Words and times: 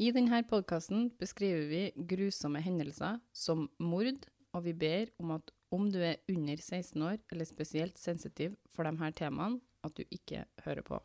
I 0.00 0.08
denne 0.16 0.38
podkasten 0.48 1.10
beskriver 1.20 1.66
vi 1.68 1.80
grusomme 2.08 2.62
hendelser 2.64 3.18
som 3.36 3.66
mord, 3.76 4.22
og 4.56 4.64
vi 4.64 4.72
ber 4.72 5.10
om 5.20 5.34
at 5.34 5.52
om 5.70 5.90
du 5.92 5.98
er 6.00 6.22
under 6.32 6.56
16 6.56 7.02
år 7.04 7.18
eller 7.30 7.44
spesielt 7.44 8.00
sensitiv 8.00 8.54
for 8.72 8.88
de 8.88 8.94
her 8.96 9.12
temaene, 9.12 9.60
at 9.84 9.92
du 9.96 10.02
ikke 10.08 10.46
hører 10.64 10.86
på. 10.88 11.02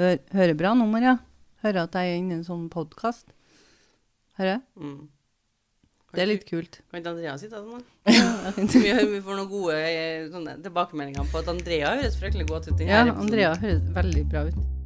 Hør, 0.00 0.16
hører 0.32 0.56
bra 0.56 0.72
nå, 0.72 0.88
Maria. 0.88 1.18
Hører 1.60 1.84
at 1.84 2.00
jeg 2.00 2.14
er 2.14 2.18
inne 2.22 2.38
i 2.38 2.40
en 2.40 2.48
sånn 2.48 2.66
podkast. 2.72 3.36
Hører? 4.40 4.64
Mm. 4.80 5.10
Det 6.16 6.24
er 6.24 6.32
litt 6.32 6.48
kult. 6.48 6.80
Kan 6.88 7.04
ikke 7.04 7.12
Andrea 7.12 7.36
sitte 7.38 7.60
sånn, 7.60 7.76
da? 7.76 8.16
Ja, 8.16 8.56
Vi, 8.56 8.88
vi 9.12 9.20
får 9.20 9.36
noen 9.36 9.52
gode 9.52 9.76
eh, 9.84 10.26
sånne 10.32 10.56
tilbakemeldinger 10.64 11.28
på 11.28 11.44
at 11.44 11.52
Andrea 11.52 11.96
høres 12.00 12.16
fryktelig 12.24 12.48
godt 12.48 12.72
ut. 12.72 12.86
ja. 12.88 13.04
Andrea 13.12 13.52
høres 13.60 13.84
veldig 14.00 14.28
bra 14.32 14.48
ut. 14.48 14.79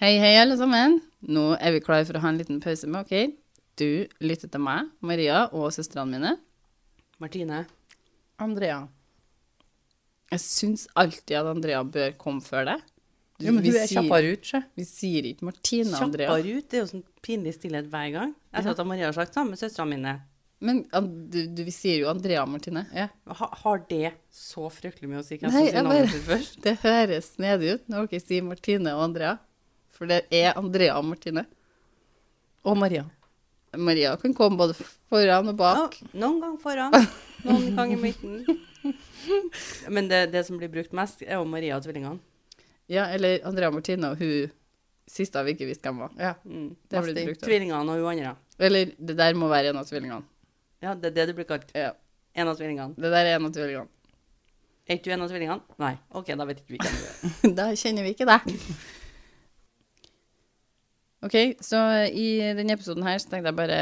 Hei, 0.00 0.14
hei, 0.20 0.34
alle 0.40 0.56
sammen. 0.56 0.98
Nå 1.28 1.50
er 1.60 1.74
vi 1.76 1.80
klare 1.84 2.06
for 2.08 2.16
å 2.16 2.22
ha 2.24 2.30
en 2.32 2.38
liten 2.40 2.60
pause 2.62 2.88
med 2.88 3.02
OK. 3.04 3.34
Du 3.80 4.06
lytter 4.24 4.48
til 4.52 4.62
meg, 4.64 4.88
Maria 5.04 5.42
og 5.56 5.68
søstrene 5.76 6.08
mine. 6.14 6.32
Martine. 7.20 7.64
Andrea. 8.40 8.78
Jeg 10.30 10.40
syns 10.44 10.86
alltid 10.98 11.36
at 11.40 11.50
Andrea 11.50 11.82
bør 11.84 12.14
komme 12.20 12.40
før 12.44 12.70
deg. 12.72 12.86
Du- 13.40 13.46
Ja, 13.46 13.52
men 13.52 13.64
hun 13.64 13.74
er 13.76 13.86
kjappere 13.88 14.32
ut, 14.34 14.42
sjø. 14.44 14.60
Vi 14.76 14.84
sier 14.84 15.22
ikke 15.24 15.42
Martine 15.48 15.94
Andrea. 15.96 16.28
Kjappere 16.28 16.56
ut. 16.58 16.68
Det 16.68 16.76
er 16.76 16.82
jo 16.84 16.90
sånn 16.92 17.04
pinlig 17.22 17.54
stillhet 17.56 17.86
hver 17.88 18.12
gang. 18.12 18.34
Jeg 18.52 18.60
Etter 18.64 18.70
at 18.80 18.86
Maria 18.86 19.06
har 19.06 19.12
sagt 19.16 19.34
sammen 19.34 19.50
med 19.50 19.58
søstrene 19.58 19.96
mine. 19.96 20.20
Men 20.60 20.82
du, 21.30 21.46
du, 21.46 21.64
vi 21.64 21.70
sier 21.72 22.00
jo 22.02 22.10
Andrea 22.10 22.44
Martine. 22.44 22.86
Ja. 22.92 23.08
Ha, 23.26 23.48
har 23.64 23.78
det 23.88 24.12
så 24.30 24.68
fryktelig 24.70 25.08
mye 25.08 25.20
å 25.20 25.24
si 25.24 25.38
hvem 25.38 25.50
som 25.50 25.66
sier 25.66 25.82
navnet 25.82 26.10
sitt 26.12 26.26
først? 26.28 26.60
Det 26.64 26.74
høres 26.82 27.30
snedig 27.34 27.74
ut 27.74 27.88
når 27.88 28.10
dere 28.10 28.20
sier 28.20 28.42
Martine 28.44 28.92
og 28.94 29.04
Andrea. 29.08 29.38
For 30.00 30.08
det 30.08 30.22
er 30.32 30.56
Andrea 30.56 30.94
og 30.96 31.04
Martine. 31.04 31.42
Og 32.64 32.76
Maria. 32.80 33.04
Maria 33.76 34.14
kan 34.18 34.32
komme 34.34 34.56
både 34.58 34.74
foran 34.80 35.52
og 35.52 35.58
bak. 35.60 35.98
Ja, 36.00 36.08
noen 36.24 36.40
gang 36.42 36.56
foran, 36.62 36.96
noen 37.46 37.76
gang 37.76 37.92
i 37.94 37.98
midten. 38.00 38.40
Men 39.92 40.08
det, 40.10 40.24
det 40.32 40.42
som 40.48 40.56
blir 40.58 40.72
brukt 40.72 40.96
mest, 40.96 41.20
er 41.22 41.36
jo 41.36 41.44
Maria 41.46 41.76
og 41.76 41.84
tvillingene. 41.84 42.16
Ja, 42.90 43.04
eller 43.14 43.44
Andrea 43.46 43.68
og 43.70 43.76
Martine 43.76 44.10
og 44.10 44.18
hun 44.24 44.50
siste 45.10 45.42
vi 45.46 45.54
ikke 45.54 45.68
visste 45.68 45.90
hvem 45.90 46.00
var. 46.06 46.16
Ja. 46.18 46.32
Mm. 46.48 46.72
Det 46.90 47.04
blir 47.04 47.20
brukt. 47.28 47.44
Tvillingene 47.44 47.84
og 47.84 48.00
hun 48.00 48.10
andre. 48.16 48.34
Eller 48.58 48.94
det 48.98 49.16
der 49.20 49.36
må 49.38 49.48
være 49.52 49.70
en 49.74 49.78
av 49.82 49.86
tvillingene. 49.86 50.24
Ja, 50.82 50.94
det 50.96 51.12
er 51.12 51.16
det 51.20 51.26
det 51.30 51.36
blir 51.38 51.46
kalt. 51.48 51.68
Ja, 51.76 51.92
En 52.34 52.48
av 52.48 52.56
tvillingene. 52.56 52.94
det 52.96 53.10
der 53.12 53.26
er 53.26 53.36
en 53.36 53.46
av 53.46 53.52
tvillingene. 53.52 53.88
Er 54.88 54.96
ikke 54.96 55.10
du 55.10 55.12
en 55.14 55.22
av 55.22 55.30
tvillingene? 55.30 55.76
Nei. 55.78 55.92
OK, 56.18 56.32
da 56.38 56.46
vet 56.48 56.64
ikke 56.64 56.74
vi 56.74 56.80
hvem 56.82 56.96
du 56.98 57.04
er. 57.06 57.54
Da 57.60 57.68
kjenner 57.78 58.06
vi 58.06 58.14
ikke 58.16 58.26
deg. 58.26 58.54
OK, 61.26 61.36
så 61.60 61.76
i 62.08 62.28
denne 62.56 62.72
episoden 62.76 63.04
her 63.04 63.18
så 63.20 63.28
tenkte 63.28 63.50
jeg 63.50 63.58
bare 63.58 63.80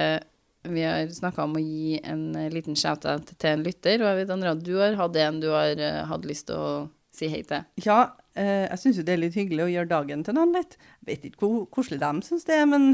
Vi 0.68 0.82
har 0.82 1.06
snakka 1.14 1.44
om 1.46 1.54
å 1.56 1.62
gi 1.62 1.98
en 2.02 2.24
eh, 2.36 2.48
liten 2.50 2.74
shout-out 2.76 3.30
til 3.38 3.50
en 3.52 3.62
lytter. 3.62 4.02
Og 4.02 4.08
jeg 4.10 4.18
vet, 4.22 4.32
Andrea, 4.34 4.54
du 4.58 4.72
har 4.80 4.96
hatt 4.98 5.18
en 5.22 5.38
du 5.40 5.46
har 5.54 5.78
eh, 5.78 6.00
hatt 6.10 6.26
lyst 6.26 6.48
til 6.50 6.58
å 6.58 6.72
si 7.14 7.28
hei 7.30 7.44
til. 7.46 7.62
Ja, 7.86 8.00
eh, 8.38 8.66
jeg 8.66 8.80
syns 8.82 8.98
jo 9.00 9.04
det 9.06 9.14
er 9.14 9.22
litt 9.22 9.38
hyggelig 9.38 9.64
å 9.64 9.70
gjøre 9.70 9.90
dagen 9.94 10.24
til 10.26 10.34
noen 10.36 10.52
litt. 10.58 10.74
Jeg 11.04 11.08
vet 11.12 11.28
ikke 11.30 11.44
hvor 11.46 11.62
koselig 11.78 12.00
de 12.02 12.10
syns 12.26 12.44
det 12.48 12.58
er, 12.58 12.66
men 12.70 12.90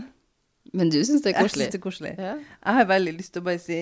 Men 0.76 0.92
du 0.92 1.00
syns 1.04 1.24
det 1.24 1.32
er 1.32 1.40
jeg 1.40 1.48
koselig? 1.48 1.64
syns 1.66 1.72
det 1.74 1.80
er 1.80 1.84
koselig. 1.88 2.12
Ja. 2.18 2.34
Jeg 2.36 2.78
har 2.78 2.86
veldig 2.92 3.16
lyst 3.18 3.32
til 3.34 3.42
å 3.42 3.48
bare 3.48 3.62
si 3.64 3.80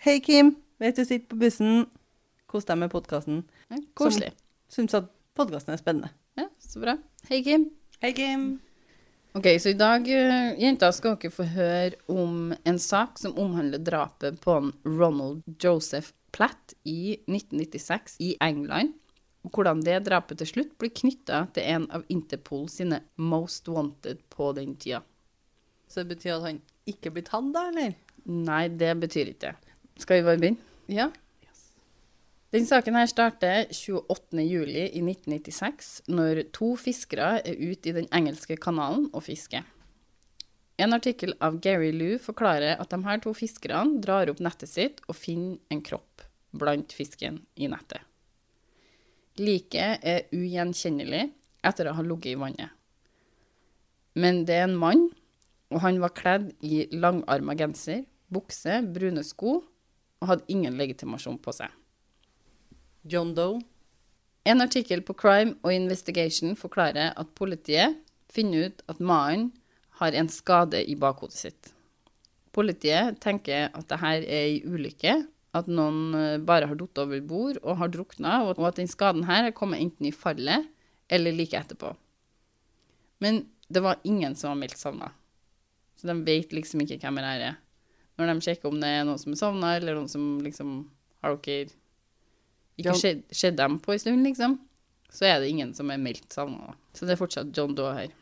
Hei, 0.00 0.16
Kim. 0.24 0.54
Vet 0.80 0.96
du 0.96 1.04
sitter 1.04 1.28
på 1.28 1.36
bussen. 1.44 1.84
Kos 2.48 2.64
deg 2.64 2.80
med 2.80 2.90
podkasten. 2.90 3.44
Ja, 3.68 3.76
koselig. 4.00 4.32
Syns 4.72 4.96
at 4.96 5.12
podkasten 5.36 5.76
er 5.76 5.80
spennende. 5.80 6.08
Ja, 6.40 6.48
så 6.64 6.80
bra. 6.80 6.96
Hei, 7.28 7.42
Kim. 7.44 7.68
Hei, 8.00 8.14
Kim. 8.16 8.46
Ok, 9.32 9.46
så 9.60 9.68
i 9.68 9.78
dag, 9.78 10.08
eh, 10.10 10.58
jenter, 10.58 10.90
skal 10.90 11.14
dere 11.14 11.30
få 11.30 11.44
høre 11.46 11.98
om 12.10 12.50
en 12.66 12.78
sak 12.82 13.18
som 13.18 13.36
omhandler 13.38 13.78
drapet 13.78 14.40
på 14.42 14.56
Ronald 14.82 15.44
Joseph 15.62 16.10
Platt 16.34 16.74
i 16.82 17.14
1996 17.30 18.16
i 18.26 18.32
England, 18.42 18.96
og 19.46 19.54
hvordan 19.54 19.84
det 19.86 20.00
drapet 20.08 20.40
til 20.42 20.50
slutt 20.50 20.74
blir 20.82 20.90
knytta 20.90 21.44
til 21.54 21.62
en 21.62 21.86
av 21.94 22.02
Interpol 22.10 22.66
sine 22.68 23.04
Most 23.22 23.70
Wanted 23.70 24.18
på 24.34 24.50
den 24.58 24.74
tida. 24.74 25.04
Så 25.86 26.02
det 26.02 26.16
betyr 26.16 26.34
at 26.40 26.48
han 26.48 26.60
ikke 26.90 27.14
blir 27.14 27.28
tatt, 27.30 27.54
da, 27.54 27.68
eller? 27.70 27.94
Nei, 28.26 28.64
det 28.82 28.96
betyr 28.98 29.30
ikke 29.30 29.52
det. 29.54 29.78
Skal 30.02 30.18
vi 30.18 30.26
bare 30.26 30.42
begynne? 30.42 30.70
Ja. 30.90 31.06
Den 32.50 32.64
saken 32.66 32.96
her 32.98 33.06
starter 33.06 33.68
28. 33.70 34.40
juli 34.42 34.88
i 34.88 35.00
1996, 35.04 35.90
når 36.10 36.40
to 36.50 36.72
fiskere 36.82 37.36
er 37.46 37.60
ute 37.60 37.92
i 37.92 37.94
den 37.94 38.08
engelske 38.10 38.56
kanalen 38.58 39.04
og 39.14 39.22
fisker. 39.22 39.62
En 40.80 40.96
artikkel 40.96 41.36
av 41.38 41.60
Gary 41.62 41.92
Lou 41.94 42.16
forklarer 42.18 42.80
at 42.82 42.90
de 42.90 42.98
her 43.04 43.22
to 43.22 43.30
fiskerne 43.38 44.00
drar 44.02 44.32
opp 44.32 44.42
nettet 44.42 44.72
sitt 44.72 44.98
og 45.06 45.14
finner 45.14 45.60
en 45.70 45.82
kropp 45.86 46.24
blant 46.50 46.90
fisken 46.90 47.38
i 47.54 47.68
nettet. 47.70 48.02
Liket 49.38 50.02
er 50.02 50.26
ugjenkjennelig 50.34 51.28
etter 51.62 51.86
å 51.86 51.94
ha 51.94 52.02
ligget 52.02 52.32
i 52.32 52.40
vannet. 52.40 52.74
Men 54.18 54.42
det 54.48 54.56
er 54.58 54.66
en 54.66 54.80
mann, 54.80 55.06
og 55.70 55.84
han 55.84 56.02
var 56.02 56.16
kledd 56.18 56.50
i 56.66 56.88
langarma 56.90 57.54
genser, 57.54 58.08
bukse, 58.26 58.80
brune 58.90 59.22
sko 59.22 59.60
og 59.60 60.32
hadde 60.32 60.50
ingen 60.50 60.74
legitimasjon 60.80 61.38
på 61.38 61.54
seg. 61.54 61.70
John 63.02 63.34
Doe. 63.34 63.60
En 64.44 64.60
artikkel 64.60 65.02
på 65.04 65.14
Crime 65.16 65.56
og 65.64 65.74
Investigation 65.74 66.56
forklarer 66.56 67.12
at 67.16 67.34
politiet 67.36 67.98
finner 68.32 68.68
ut 68.68 68.82
at 68.88 69.00
mannen 69.00 69.50
har 70.00 70.16
en 70.16 70.30
skade 70.32 70.80
i 70.88 70.96
bakhodet 70.96 71.36
sitt. 71.36 71.72
Politiet 72.56 73.20
tenker 73.22 73.68
at 73.68 73.86
dette 73.86 74.00
er 74.00 74.24
ei 74.24 74.60
ulykke, 74.64 75.20
at 75.50 75.66
noen 75.70 76.14
eh, 76.14 76.36
bare 76.38 76.68
har 76.70 76.78
falt 76.78 77.00
over 77.02 77.22
bord 77.26 77.58
og 77.62 77.78
har 77.80 77.90
drukna, 77.90 78.40
og 78.46 78.60
at 78.68 78.78
den 78.78 78.90
skaden 78.90 79.26
her 79.26 79.48
er 79.48 79.56
kommet 79.56 79.82
enten 79.82 80.06
i 80.06 80.14
fallet 80.14 80.68
eller 81.10 81.34
like 81.34 81.58
etterpå. 81.58 81.90
Men 83.20 83.44
det 83.68 83.82
var 83.82 84.00
ingen 84.04 84.36
som 84.38 84.52
var 84.52 84.60
meldt 84.62 84.78
savna. 84.78 85.10
Så 85.98 86.08
de 86.08 86.16
vet 86.24 86.54
liksom 86.54 86.82
ikke 86.84 87.00
hvem 87.02 87.18
det 87.20 87.34
er. 87.50 87.58
Når 88.16 88.30
de 88.30 88.46
sjekker 88.46 88.70
om 88.70 88.78
det 88.80 88.88
er 88.88 89.04
noen 89.08 89.20
som 89.20 89.34
er 89.34 89.40
savna, 89.42 89.74
eller 89.76 89.98
noen 89.98 90.10
som 90.10 90.32
liksom 90.44 90.80
Har 91.20 91.34
dere 91.44 91.68
ikke 92.78 92.96
sett, 92.98 93.24
sett 93.34 93.56
dem 93.58 93.78
på 93.82 93.94
en 93.94 94.02
stund, 94.02 94.24
liksom, 94.26 94.56
så 95.10 95.26
er 95.26 95.40
det 95.40 95.50
ingen 95.50 95.74
som 95.74 95.90
er 95.90 96.00
meldt 96.00 96.32
savna. 96.32 96.74
Så 96.94 97.06
det 97.06 97.16
er 97.16 97.20
fortsatt 97.20 97.52
John 97.56 97.74
Doe 97.76 97.92
her. 97.96 98.14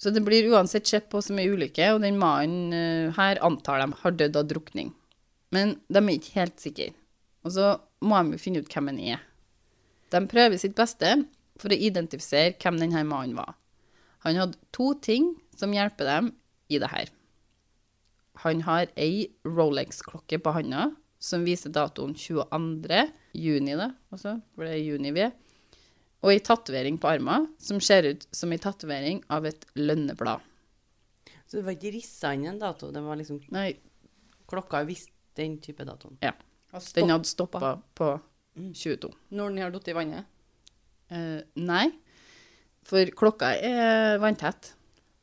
Så 0.00 0.12
det 0.14 0.22
blir 0.24 0.48
uansett 0.48 0.86
sett 0.88 1.10
på 1.12 1.20
som 1.20 1.38
ei 1.38 1.50
ulykke, 1.50 1.90
og 1.92 2.00
den 2.04 2.16
mannen 2.20 2.72
eh, 2.72 3.16
her 3.18 3.40
antar 3.44 3.82
de 3.82 3.90
har 4.00 4.16
dødd 4.16 4.38
av 4.40 4.48
drukning. 4.48 4.94
Men 5.52 5.74
de 5.92 6.00
er 6.00 6.14
ikke 6.14 6.38
helt 6.38 6.62
sikre. 6.62 6.88
Og 7.44 7.52
så 7.56 7.74
må 8.00 8.16
de 8.22 8.38
jo 8.38 8.40
finne 8.40 8.62
ut 8.62 8.72
hvem 8.72 8.88
han 8.92 9.02
er. 9.16 9.20
De 10.10 10.22
prøver 10.30 10.60
sitt 10.60 10.76
beste 10.78 11.12
for 11.60 11.72
å 11.72 11.76
identifisere 11.76 12.56
hvem 12.56 12.80
denne 12.80 13.04
mannen 13.04 13.36
var. 13.36 13.58
Han 14.24 14.40
hadde 14.40 14.60
to 14.76 14.92
ting 15.04 15.34
som 15.56 15.74
hjelper 15.76 16.08
dem 16.08 16.32
i 16.72 16.80
det 16.80 16.90
her. 16.92 17.12
Han 18.44 18.64
har 18.64 18.88
ei 18.96 19.28
Rolex-klokke 19.44 20.40
på 20.40 20.54
handa 20.56 20.90
som 21.20 21.44
viser 21.44 21.72
datoen 21.74 22.14
22. 22.16 23.00
juni, 23.36 23.76
da, 23.76 23.90
også, 24.14 24.38
for 24.56 24.66
det 24.66 24.74
er 24.78 24.82
juni 24.82 25.12
vi 25.14 25.24
er, 25.26 25.34
og 26.20 26.32
ei 26.32 26.40
tatovering 26.44 26.98
på 27.00 27.08
armen 27.08 27.46
som 27.60 27.80
ser 27.84 28.08
ut 28.08 28.26
som 28.36 28.52
ei 28.52 28.60
tatovering 28.60 29.22
av 29.32 29.46
et 29.48 29.64
lønneblad. 29.78 30.42
Så 31.46 31.58
det 31.58 31.64
var 31.66 31.76
ikke 31.76 31.94
rissa 31.96 32.32
inn 32.36 32.46
en 32.48 32.60
dato, 32.60 32.90
det 32.94 33.02
var 33.04 33.18
liksom 33.20 33.40
Nei, 33.52 33.72
klokka 34.50 34.82
visste 34.88 35.12
den 35.38 35.58
type 35.62 35.84
datoen. 35.86 36.18
ja. 36.24 36.34
Den 36.94 37.10
hadde 37.10 37.26
stoppa 37.26 37.80
på 37.98 38.12
22. 38.54 39.08
Når 39.34 39.48
den 39.50 39.56
har 39.58 39.72
falt 39.74 39.88
i 39.90 39.94
vannet. 39.96 40.28
Eh, 41.10 41.40
nei, 41.58 41.88
for 42.86 43.10
klokka 43.18 43.48
er 43.58 44.20
vanntett. 44.22 44.68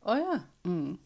Å 0.04 0.18
ja. 0.20 0.36
Mm. 0.68 0.98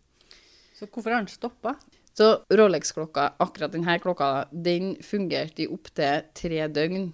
Så 0.74 0.88
hvorfor 0.88 1.14
har 1.14 1.22
den 1.22 1.30
stoppa? 1.30 1.76
Så 2.18 2.28
Rolex-klokka, 2.52 3.34
akkurat 3.40 3.72
denne 3.72 3.98
klokka, 4.04 4.46
den 4.52 4.96
fungerte 5.06 5.64
i 5.64 5.70
opptil 5.72 6.26
tre 6.36 6.66
døgn 6.68 7.12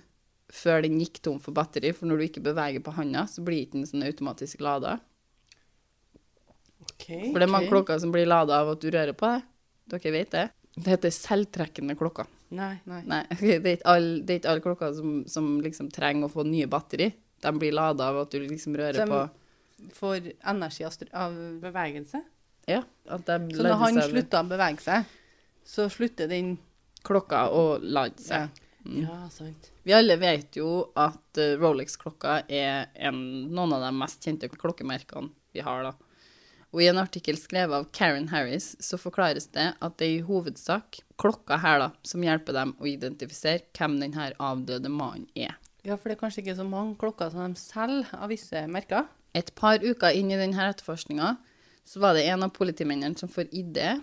før 0.54 0.82
den 0.86 0.98
gikk 1.02 1.20
tom 1.26 1.38
for 1.44 1.56
batteri. 1.56 1.92
For 1.94 2.10
når 2.10 2.18
du 2.18 2.26
ikke 2.28 2.46
beveger 2.48 2.84
på 2.84 2.96
handa, 2.98 3.28
så 3.30 3.44
blir 3.46 3.66
ikke 3.66 3.78
den 3.80 3.90
sånn 3.90 4.08
automatisk 4.08 4.64
lada. 4.66 4.98
For 6.98 7.38
det 7.38 7.46
er 7.46 7.52
mange 7.52 7.68
okay. 7.68 7.74
klokker 7.76 8.00
som 8.02 8.12
blir 8.12 8.28
lada 8.28 8.58
av 8.64 8.74
at 8.74 8.82
du 8.82 8.90
rører 8.92 9.16
på 9.18 9.30
det. 9.30 9.44
Dere 9.94 10.14
vet 10.16 10.34
det. 10.34 10.48
Det 10.78 10.92
heter 10.94 11.14
selvtrekkende 11.14 11.96
klokker. 11.98 12.28
Nei. 12.58 12.78
Nei. 12.90 13.02
Nei, 13.08 13.24
det 13.40 13.58
er 13.58 13.78
ikke 13.78 13.94
alle, 13.94 14.40
alle 14.40 14.64
klokker 14.64 14.96
som, 14.98 15.20
som 15.30 15.58
liksom 15.64 15.92
trenger 15.94 16.28
å 16.28 16.34
få 16.34 16.46
nye 16.48 16.68
batteri. 16.72 17.12
De 17.44 17.54
blir 17.54 17.76
lada 17.76 18.10
av 18.10 18.24
at 18.24 18.34
du 18.34 18.42
liksom 18.42 18.78
rører 18.78 19.04
de- 19.04 19.12
på 19.12 19.28
Får 19.94 20.32
energi 20.50 20.88
av 21.14 21.36
Bevegelse? 21.62 22.24
Ja, 22.68 22.82
at 23.08 23.26
de 23.26 23.56
Så 23.56 23.64
når 23.64 23.78
han 23.82 23.96
seg- 24.02 24.10
slutter 24.12 24.44
å 24.44 24.48
bevege 24.50 24.84
seg, 24.84 25.06
så 25.68 25.88
slutter 25.92 26.28
den 26.32 26.58
klokka 27.08 27.46
å 27.52 27.78
lade 27.82 28.20
seg. 28.24 28.50
Ja, 28.88 29.28
sant. 29.32 29.72
Vi 29.84 29.92
alle 29.96 30.16
vet 30.20 30.56
jo 30.56 30.92
at 30.96 31.38
eh, 31.42 31.56
Rolex-klokka 31.60 32.42
er 32.48 32.88
en, 32.96 33.18
noen 33.52 33.74
av 33.76 33.82
de 33.84 33.92
mest 33.98 34.24
kjente 34.24 34.48
klokkemerkene 34.52 35.30
vi 35.56 35.64
har, 35.64 35.84
da. 35.90 35.94
Og 36.76 36.82
i 36.84 36.88
en 36.92 37.00
artikkel 37.00 37.38
skrevet 37.40 37.74
av 37.76 37.86
Karen 37.96 38.28
Harris 38.32 38.74
så 38.84 39.00
forklares 39.00 39.48
det 39.56 39.70
at 39.80 39.98
det 40.00 40.08
er 40.08 40.16
i 40.20 40.24
hovedsak 40.28 41.00
klokka 41.20 41.58
her 41.64 41.80
da, 41.80 41.90
som 42.04 42.24
hjelper 42.24 42.54
dem 42.56 42.74
å 42.80 42.88
identifisere 42.88 43.64
hvem 43.76 43.96
denne 44.04 44.30
avdøde 44.44 44.92
mannen 44.92 45.28
er. 45.36 45.56
Ja, 45.88 45.96
for 45.96 46.10
det 46.12 46.18
er 46.18 46.22
kanskje 46.26 46.44
ikke 46.44 46.58
så 46.60 46.68
mange 46.68 46.98
klokker 47.00 47.32
som 47.32 47.54
de 47.56 47.60
selger 47.60 48.12
av 48.20 48.28
visse 48.32 48.66
merker. 48.68 49.08
Et 49.36 49.52
par 49.56 49.80
uker 49.84 50.16
inn 50.16 50.32
i 50.32 50.40
denne 50.40 50.70
etterforskninga 50.74 51.38
så 51.88 52.02
var 52.04 52.18
det 52.18 52.26
en 52.28 52.44
av 52.44 52.52
politimennene 52.56 53.16
som 53.20 53.32
får 53.32 53.48
idé 53.56 53.94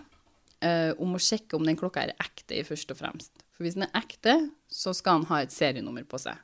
eh, 0.65 0.91
om 0.97 1.13
å 1.15 1.21
sjekke 1.21 1.57
om 1.57 1.65
den 1.67 1.77
klokka 1.77 2.07
er 2.07 2.15
ekte, 2.17 2.63
først 2.65 2.93
og 2.95 2.99
fremst. 3.01 3.45
For 3.53 3.65
hvis 3.65 3.77
den 3.77 3.85
er 3.85 3.93
ekte, 4.01 4.35
så 4.71 4.93
skal 4.97 5.19
han 5.19 5.29
ha 5.29 5.43
et 5.43 5.53
serienummer 5.53 6.07
på 6.09 6.19
seg. 6.21 6.41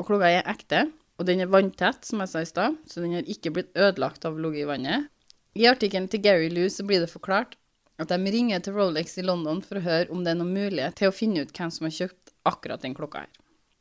Og 0.00 0.08
klokka 0.08 0.32
er 0.32 0.50
ekte, 0.50 0.88
og 1.20 1.28
den 1.28 1.44
er 1.44 1.50
vanntett, 1.52 2.02
som 2.08 2.22
jeg 2.24 2.32
sa 2.32 2.42
i 2.42 2.48
stad, 2.48 2.78
så 2.90 3.04
den 3.04 3.14
har 3.14 3.28
ikke 3.30 3.52
blitt 3.54 3.76
ødelagt 3.78 4.26
av 4.26 4.34
å 4.34 4.42
ligge 4.42 4.64
i 4.64 4.68
vannet. 4.68 5.06
I 5.54 5.68
artikkelen 5.70 6.08
til 6.10 6.22
Gary 6.24 6.48
Lou 6.50 6.66
så 6.72 6.84
blir 6.88 7.04
det 7.04 7.12
forklart 7.12 7.54
at 8.00 8.10
de 8.10 8.32
ringer 8.34 8.62
til 8.64 8.74
Rolex 8.74 9.14
i 9.20 9.24
London 9.24 9.60
for 9.62 9.78
å 9.78 9.84
høre 9.84 10.10
om 10.10 10.24
det 10.24 10.32
er 10.32 10.40
noen 10.40 10.54
mulighet 10.56 10.96
til 10.98 11.12
å 11.12 11.14
finne 11.14 11.44
ut 11.44 11.52
hvem 11.54 11.70
som 11.70 11.86
har 11.86 11.94
kjøpt 11.94 12.32
akkurat 12.48 12.82
den 12.82 12.96
klokka 12.96 13.26
her. 13.26 13.32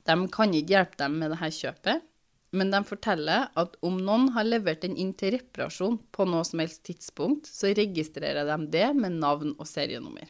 De 0.05 0.15
kan 0.33 0.53
ikke 0.53 0.75
hjelpe 0.75 0.99
dem 0.99 1.17
med 1.21 1.31
dette 1.33 1.49
kjøpet, 1.55 2.03
men 2.51 2.71
de 2.73 2.81
forteller 2.83 3.47
at 3.59 3.77
om 3.85 3.95
noen 4.03 4.31
har 4.35 4.47
levert 4.47 4.83
den 4.83 4.97
inn 4.99 5.13
til 5.15 5.37
reparasjon 5.37 5.97
på 6.11 6.25
noe 6.27 6.43
som 6.47 6.59
helst 6.63 6.83
tidspunkt, 6.87 7.47
så 7.47 7.71
registrerer 7.77 8.47
de 8.49 8.57
det 8.73 8.89
med 8.97 9.15
navn 9.21 9.53
og 9.55 9.69
serienummer. 9.69 10.27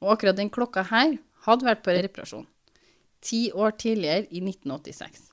Og 0.00 0.14
akkurat 0.14 0.38
den 0.38 0.50
klokka 0.52 0.86
her 0.88 1.18
hadde 1.44 1.68
vært 1.68 1.84
på 1.84 1.94
reparasjon. 1.98 2.48
Ti 3.22 3.52
år 3.54 3.76
tidligere, 3.78 4.26
i 4.34 4.40
1986. 4.40 5.28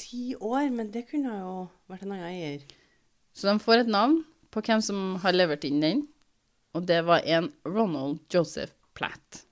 Ti 0.00 0.22
år, 0.38 0.70
men 0.72 0.88
det 0.94 1.04
kunne 1.10 1.34
jo 1.42 1.56
vært 1.90 2.06
en 2.06 2.14
annen 2.14 2.30
eier. 2.30 2.62
Så 3.36 3.50
de 3.50 3.60
får 3.60 3.82
et 3.82 3.90
navn 3.90 4.22
på 4.54 4.62
hvem 4.64 4.80
som 4.84 5.18
har 5.20 5.36
levert 5.36 5.66
inn 5.68 5.82
den, 5.82 6.06
og 6.72 6.86
det 6.88 7.02
var 7.04 7.26
en 7.26 7.50
Ronald 7.66 8.22
Joseph 8.32 8.72
Platt. 8.94 9.42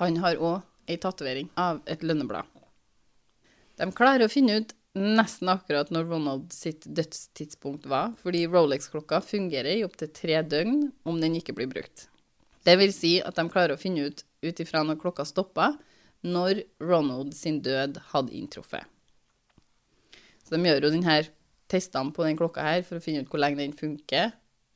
Han 0.00 0.18
har 0.24 0.40
òg 0.40 0.64
ei 0.90 0.98
tatovering 1.00 1.52
av 1.60 1.84
et 1.86 2.02
lønneblad. 2.02 2.53
De 3.80 3.90
klarer 3.94 4.26
å 4.26 4.32
finne 4.32 4.60
ut 4.60 4.74
nesten 4.94 5.50
akkurat 5.50 5.90
når 5.90 6.06
Ronald 6.06 6.52
sitt 6.54 6.86
dødstidspunkt 6.86 7.88
var, 7.90 8.12
fordi 8.22 8.44
Rolex-klokka 8.46 9.18
fungerer 9.26 9.80
i 9.80 9.86
opptil 9.86 10.12
tre 10.14 10.38
døgn 10.46 10.92
om 11.02 11.18
den 11.22 11.34
ikke 11.40 11.56
blir 11.56 11.70
brukt. 11.70 12.06
Det 12.64 12.76
vil 12.80 12.94
si 12.94 13.16
at 13.20 13.36
de 13.36 13.44
klarer 13.50 13.74
å 13.74 13.80
finne 13.80 14.06
ut 14.06 14.22
ut 14.44 14.60
ifra 14.60 14.82
når 14.84 15.00
klokka 15.00 15.24
stoppa, 15.26 15.72
når 16.24 16.62
Ronald 16.80 17.34
sin 17.36 17.60
død 17.64 17.98
hadde 18.12 18.34
inntruffet. 18.36 18.84
Så 20.44 20.54
de 20.54 20.68
gjør 20.68 20.86
jo 20.86 20.92
denne 20.92 21.18
testene 21.72 22.12
på 22.14 22.24
den 22.26 22.38
klokka 22.38 22.64
her 22.64 22.84
for 22.84 23.00
å 23.00 23.04
finne 23.04 23.24
ut 23.24 23.30
hvor 23.32 23.40
lenge 23.40 23.60
den 23.60 23.74
funker. 23.76 24.32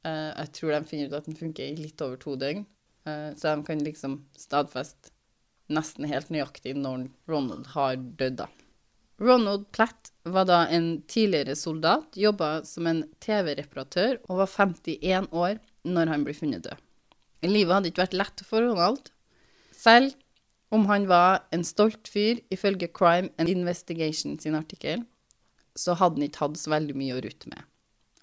Eh, 0.08 0.30
jeg 0.32 0.52
tror 0.56 0.74
de 0.74 0.82
finner 0.88 1.08
ut 1.08 1.16
at 1.20 1.28
den 1.28 1.38
funker 1.38 1.68
i 1.68 1.76
litt 1.76 2.00
over 2.04 2.20
to 2.20 2.36
døgn, 2.40 2.64
eh, 3.08 3.30
så 3.36 3.54
de 3.54 3.66
kan 3.68 3.84
liksom 3.84 4.22
stadfeste 4.40 5.12
nesten 5.68 6.08
helt 6.08 6.32
nøyaktig 6.32 6.74
når 6.80 7.10
Ronald 7.28 7.68
har 7.74 7.96
dødd, 7.96 8.40
da. 8.40 8.48
Ronald 9.18 9.66
Platt 9.74 10.12
var 10.22 10.46
da 10.46 10.60
en 10.70 11.02
tidligere 11.10 11.56
soldat, 11.58 12.14
jobba 12.14 12.62
som 12.64 12.86
en 12.86 13.02
TV-reparatør 13.24 14.20
og 14.28 14.44
var 14.44 14.52
51 14.52 15.30
år 15.34 15.58
når 15.88 16.12
han 16.12 16.26
ble 16.26 16.34
funnet 16.38 16.66
død. 16.68 16.78
Livet 17.46 17.74
hadde 17.74 17.90
ikke 17.90 18.04
vært 18.04 18.18
lett 18.18 18.42
for 18.46 18.62
Ronald, 18.62 19.10
selv 19.74 20.14
om 20.74 20.86
han 20.90 21.06
var 21.08 21.46
en 21.54 21.64
stolt 21.64 22.10
fyr, 22.10 22.42
ifølge 22.52 22.90
Crime 22.92 23.30
and 23.38 23.50
Investigation 23.50 24.36
sin 24.38 24.58
artikkel, 24.58 25.04
så 25.78 25.96
hadde 25.98 26.18
han 26.18 26.28
ikke 26.28 26.44
hatt 26.44 26.60
så 26.60 26.72
veldig 26.74 26.96
mye 26.98 27.16
å 27.16 27.22
rutte 27.24 27.50
med. 27.50 27.62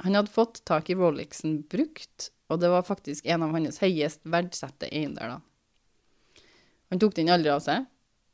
Han 0.04 0.18
hadde 0.20 0.32
fått 0.32 0.62
tak 0.68 0.92
i 0.92 0.98
Rolexen 1.00 1.62
brukt, 1.72 2.30
og 2.52 2.62
det 2.62 2.70
var 2.72 2.86
faktisk 2.88 3.26
en 3.26 3.44
av 3.48 3.56
hans 3.56 3.80
høyest 3.82 4.22
verdsette 4.28 4.92
eiendeler. 4.92 5.42
Han 6.92 7.02
tok 7.02 7.16
den 7.18 7.32
aldri 7.34 7.52
av 7.52 7.64
seg. 7.66 7.88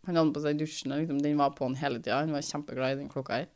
Han 0.08 0.18
hadde 0.18 0.34
på 0.36 0.44
seg 0.44 0.60
dusjen, 0.60 0.94
og 0.94 1.04
liksom, 1.04 1.22
den 1.22 1.40
var 1.40 1.54
på 1.58 1.68
han 1.68 1.78
hele 1.78 2.02
tida. 2.02 2.24
Han 2.24 2.34
var 2.34 2.46
kjempeglad 2.46 2.96
i 2.96 3.02
den 3.04 3.12
klokka 3.12 3.42
her. 3.42 3.50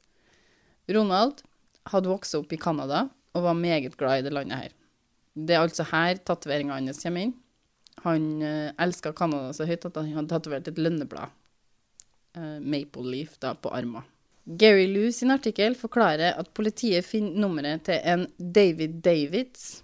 Ronald 0.94 1.42
hadde 1.90 2.12
vokst 2.12 2.38
opp 2.38 2.54
i 2.54 2.62
Canada 2.62 3.08
og 3.36 3.48
var 3.48 3.58
meget 3.58 3.98
glad 3.98 4.22
i 4.22 4.26
det 4.28 4.34
landet 4.34 4.62
her. 4.62 4.76
Det 5.36 5.56
er 5.56 5.66
altså 5.66 5.86
her 5.90 6.22
tatoveringa 6.22 6.78
hans 6.78 7.02
kommer 7.04 7.28
inn. 7.28 7.34
Han 8.06 8.28
uh, 8.44 8.72
elska 8.82 9.14
Canada 9.18 9.54
så 9.56 9.68
høyt 9.68 9.88
at 9.88 9.98
han 9.98 10.14
hadde 10.14 10.32
tatovert 10.32 10.68
et 10.70 10.80
lønneblad, 10.80 11.32
eh, 12.38 12.58
Maple 12.62 13.08
Leaf, 13.08 13.40
da, 13.42 13.54
på 13.56 13.72
armen. 13.74 14.06
Gary 14.46 14.86
Lou 14.92 15.10
sin 15.16 15.34
artikkel 15.34 15.74
forklarer 15.80 16.38
at 16.38 16.52
politiet 16.54 17.08
finner 17.08 17.40
nummeret 17.48 17.88
til 17.88 17.98
en 18.06 18.28
David 18.38 19.00
Davids 19.04 19.80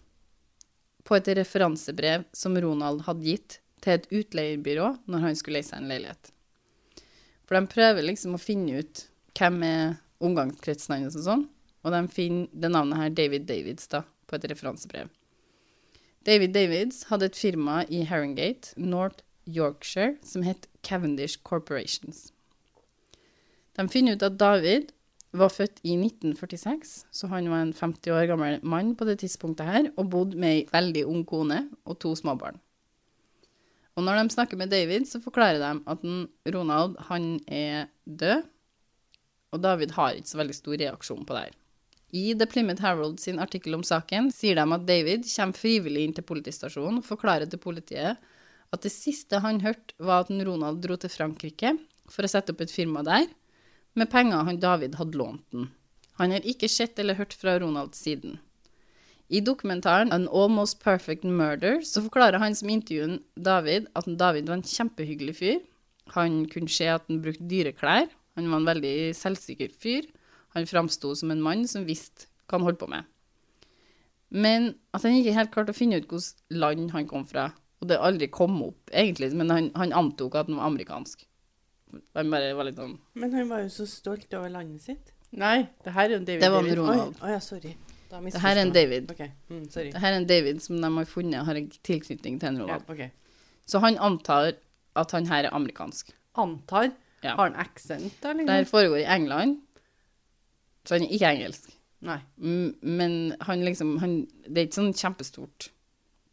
på 1.08 1.18
et 1.18 1.32
referansebrev 1.40 2.28
som 2.38 2.60
Ronald 2.62 3.02
hadde 3.08 3.26
gitt 3.26 3.58
til 3.82 3.96
et 3.96 4.06
utleierbyrå 4.12 4.92
når 5.10 5.26
han 5.26 5.40
skulle 5.40 5.58
leie 5.58 5.68
seg 5.68 5.82
en 5.82 5.90
leilighet. 5.90 6.30
For 7.52 7.60
de 7.60 7.68
prøver 7.68 8.06
liksom 8.08 8.38
å 8.38 8.40
finne 8.40 8.80
ut 8.80 9.00
hvem 9.36 9.58
er 9.68 9.98
omgangskretsen 10.24 10.94
hans 10.96 11.18
og 11.20 11.26
sånn, 11.26 11.42
og 11.84 11.92
de 11.92 12.00
finner 12.08 12.48
det 12.56 12.70
navnet 12.72 12.96
her 12.96 13.10
David 13.12 13.44
Davids 13.50 13.92
da, 13.92 14.06
på 14.24 14.38
et 14.38 14.48
referansebrev. 14.48 15.10
David 16.24 16.54
Davids 16.56 17.02
hadde 17.10 17.28
et 17.28 17.36
firma 17.36 17.82
i 17.92 18.06
Harringate, 18.08 18.72
North 18.80 19.20
Yorkshire, 19.44 20.16
som 20.24 20.48
het 20.48 20.70
Cavendish 20.88 21.42
Corporations. 21.44 22.30
De 23.76 23.84
finner 23.92 24.16
ut 24.16 24.24
at 24.24 24.40
David 24.40 24.96
var 25.36 25.52
født 25.52 25.84
i 25.84 26.00
1946, 26.00 27.02
så 27.12 27.34
han 27.36 27.52
var 27.52 27.66
en 27.66 27.76
50 27.76 28.16
år 28.16 28.32
gammel 28.32 28.64
mann 28.64 28.96
på 28.96 29.12
det 29.12 29.20
tidspunktet 29.26 29.68
her, 29.68 29.92
og 30.00 30.08
bodde 30.16 30.40
med 30.40 30.62
ei 30.62 30.68
veldig 30.72 31.04
ung 31.04 31.28
kone 31.28 31.66
og 31.84 32.00
to 32.00 32.16
småbarn. 32.16 32.64
Og 34.02 34.08
når 34.08 34.18
de 34.18 34.34
snakker 34.34 34.58
med 34.58 34.72
David, 34.74 35.06
så 35.06 35.20
forklarer 35.22 35.62
de 35.62 35.72
at 35.94 36.06
Ronald 36.56 36.96
han 37.06 37.36
er 37.46 37.92
død, 38.10 38.48
og 39.54 39.62
David 39.62 39.92
har 39.94 40.16
ikke 40.18 40.32
så 40.32 40.40
veldig 40.40 40.56
stor 40.58 40.80
reaksjon 40.82 41.26
på 41.28 41.36
det 41.36 41.44
her. 41.44 41.58
I 42.18 42.24
The 42.34 42.48
Plymouth 42.50 42.82
Herald 42.82 43.22
sin 43.22 43.38
artikkel 43.40 43.78
om 43.78 43.84
saken 43.86 44.32
sier 44.34 44.58
de 44.58 44.66
at 44.74 44.88
David 44.88 45.28
kommer 45.30 45.60
frivillig 45.60 46.08
inn 46.08 46.16
til 46.18 46.26
politistasjonen 46.26 46.98
og 47.04 47.06
forklarer 47.06 47.46
til 47.52 47.62
politiet 47.62 48.18
at 48.72 48.82
det 48.88 48.92
siste 48.92 49.44
han 49.44 49.62
hørte, 49.62 49.94
var 50.02 50.26
at 50.26 50.34
Ronald 50.34 50.82
dro 50.82 50.98
til 50.98 51.14
Frankrike 51.14 51.76
for 52.10 52.26
å 52.26 52.32
sette 52.32 52.56
opp 52.56 52.66
et 52.66 52.74
firma 52.74 53.06
der, 53.06 53.30
med 53.94 54.10
penger 54.10 54.48
han 54.48 54.60
David 54.64 54.98
hadde 54.98 55.20
lånt 55.20 55.46
den. 55.54 55.70
Han 56.18 56.34
har 56.34 56.48
ikke 56.48 56.72
sett 56.72 56.98
eller 56.98 57.20
hørt 57.22 57.38
fra 57.38 57.60
Ronald 57.62 57.94
siden. 57.94 58.40
I 59.32 59.40
dokumentaren 59.40 60.12
An 60.12 60.28
Almost 60.28 60.82
Perfect 60.84 61.24
Murder 61.24 61.80
så 61.88 62.04
forklarer 62.04 62.42
han 62.42 62.56
som 62.58 62.72
intervjuer 62.74 63.20
David 63.40 63.88
at 63.96 64.10
David 64.20 64.50
var 64.52 64.60
en 64.60 64.66
kjempehyggelig 64.68 65.36
fyr. 65.38 65.62
Han 66.18 66.44
kunne 66.52 66.72
se 66.72 66.90
at 66.92 67.06
han 67.08 67.22
brukte 67.24 67.48
dyre 67.48 67.72
klær. 67.72 68.10
Han 68.36 68.50
var 68.52 68.60
en 68.60 68.68
veldig 68.68 68.96
selvsikker 69.16 69.72
fyr. 69.72 70.10
Han 70.58 70.68
framsto 70.68 71.14
som 71.16 71.32
en 71.32 71.44
mann 71.44 71.64
som 71.68 71.88
visste 71.88 72.28
hva 72.50 72.60
han 72.60 72.68
holdt 72.68 72.82
på 72.82 72.90
med. 72.92 73.08
Men 74.32 74.74
at 74.92 75.06
han 75.08 75.16
ikke 75.16 75.36
helt 75.36 75.54
klarte 75.56 75.72
å 75.72 75.80
finne 75.80 76.02
ut 76.02 76.12
hvilket 76.12 76.44
land 76.52 76.92
han 76.92 77.08
kom 77.08 77.24
fra. 77.28 77.50
Og 77.82 77.88
det 77.88 78.02
aldri 78.04 78.28
kom 78.32 78.60
opp, 78.64 78.92
egentlig, 78.92 79.32
men 79.36 79.50
han, 79.50 79.70
han 79.80 79.96
antok 79.96 80.36
at 80.36 80.52
han 80.52 80.60
var 80.60 80.68
amerikansk. 80.68 81.24
Han 82.20 82.32
bare 82.32 82.52
var 82.56 82.68
litt 82.68 82.78
sånn 82.80 82.94
Men 83.20 83.34
han 83.36 83.50
var 83.52 83.64
jo 83.66 83.72
så 83.72 83.88
stolt 83.90 84.32
over 84.38 84.52
landet 84.52 84.84
sitt. 84.86 85.16
Nei, 85.32 85.70
det 85.84 85.96
her 85.96 86.10
er 86.10 86.18
jo 86.18 86.22
David 86.28 86.44
Det 86.44 86.52
var 86.52 86.70
Ronald. 86.82 87.18
Oi, 87.24 87.32
ja, 87.32 87.40
sorry. 87.44 87.74
Det 88.12 88.42
her 88.44 88.58
er 88.58 88.62
en 88.62 88.74
David. 88.76 89.12
Okay. 89.12 89.30
Mm. 89.50 89.66
Det 89.72 90.02
her 90.04 90.12
er 90.12 90.18
en 90.18 90.28
David 90.28 90.60
som 90.60 90.82
de 90.82 90.92
har 90.98 91.06
funnet 91.10 91.46
har 91.48 91.56
en 91.56 91.70
tilknytning 91.84 92.40
til 92.40 92.50
en 92.50 92.58
Ja, 92.58 92.64
Ronald. 92.64 92.90
OK. 92.90 93.04
Så 93.68 93.80
han 93.80 93.98
antar 93.98 94.54
at 94.96 95.12
han 95.12 95.28
her 95.28 95.48
er 95.48 95.54
amerikansk. 95.56 96.12
Antar. 96.36 96.92
Ja. 97.24 97.36
Har 97.36 97.52
han 97.52 97.56
aksent? 97.56 98.18
Det 98.22 98.50
her 98.50 98.66
foregår 98.66 99.04
i 99.04 99.06
England, 99.16 99.62
så 100.86 100.96
han 100.96 101.06
er 101.06 101.14
ikke 101.14 101.30
engelsk. 101.30 101.70
Nei. 102.02 102.18
Men 102.82 103.36
han 103.42 103.64
liksom 103.64 103.98
han, 104.02 104.26
Det 104.48 104.58
er 104.58 104.66
ikke 104.68 104.80
sånn 104.80 104.96
kjempestort 104.98 105.70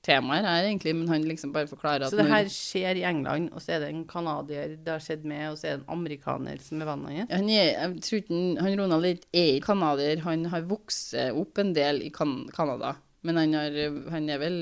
tema 0.02 0.38
her, 0.38 0.64
egentlig, 0.64 0.94
men 0.96 1.08
han 1.10 1.24
liksom 1.26 1.52
bare 1.52 1.66
forklarer 1.66 2.06
at 2.06 2.12
Så 2.12 2.16
det 2.20 2.28
her 2.30 2.46
skjer 2.52 3.00
i 3.00 3.04
England, 3.08 3.50
og 3.52 3.60
så 3.60 3.74
er 3.76 3.80
det 3.82 3.88
en 3.92 4.04
canadier 4.08 4.76
det 4.76 4.92
har 4.92 5.02
skjedd 5.02 5.24
med, 5.28 5.50
og 5.50 5.58
så 5.58 5.66
er 5.66 5.76
det 5.76 5.82
en 5.82 5.92
amerikaner 5.98 6.60
som 6.62 6.80
er 6.82 6.86
vennen 6.88 7.16
hans? 7.16 7.32
han 7.34 7.48
er, 7.50 7.72
jeg 7.74 8.02
tror 8.06 8.22
ikke 8.22 8.62
han- 8.62 8.78
Ronald 8.80 9.04
er 9.04 9.14
ikke- 9.16 9.28
er 9.42 9.60
canadier, 9.66 10.20
han 10.24 10.44
har 10.46 10.62
vokst 10.62 11.14
opp 11.32 11.58
en 11.58 11.72
del 11.74 12.02
i 12.02 12.10
kan 12.10 12.48
Canada. 12.54 12.96
Men 13.22 13.36
han, 13.36 13.52
har, 13.52 14.10
han 14.10 14.28
er 14.30 14.38
vel 14.38 14.58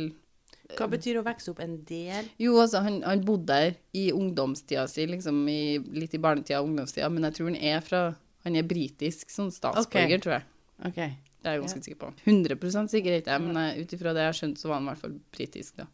Hva 0.76 0.88
betyr 0.90 1.20
å 1.20 1.22
vokse 1.22 1.50
opp 1.52 1.60
en 1.60 1.76
del? 1.84 2.24
Jo, 2.40 2.56
altså, 2.58 2.80
han, 2.82 3.02
han 3.02 3.20
bodde 3.22 3.46
der 3.46 3.74
i 3.94 4.10
ungdomstida 4.10 4.88
si, 4.88 5.04
liksom 5.06 5.46
i, 5.48 5.78
litt 5.78 6.14
i 6.14 6.18
barnetida 6.18 6.58
og 6.62 6.70
ungdomstida, 6.70 7.08
men 7.12 7.22
jeg 7.28 7.34
tror 7.34 7.52
han 7.52 7.56
er 7.62 7.80
fra 7.80 8.16
Han 8.46 8.56
er 8.56 8.62
britisk 8.62 9.26
sånn 9.30 9.50
statsborger, 9.52 10.06
okay. 10.06 10.18
tror 10.18 10.32
jeg. 10.32 10.44
OK. 10.86 11.25
Det 11.46 11.52
er 11.52 11.60
jeg 11.60 11.62
ganske 11.62 11.84
sikker 11.84 11.98
på. 12.00 12.08
100 12.26 12.88
sikker 12.90 13.12
er 13.12 13.20
ikke 13.20 13.34
jeg, 13.36 13.42
men 13.44 13.58
eh, 13.60 13.76
ut 13.78 13.92
ifra 13.94 14.10
det 14.16 14.24
jeg 14.24 14.32
har 14.32 14.34
skjønt, 14.34 14.58
så 14.58 14.66
var 14.66 14.80
han 14.80 14.88
i 14.88 14.90
hvert 14.90 15.02
fall 15.04 15.12
britisk, 15.36 15.76
da. 15.78 15.84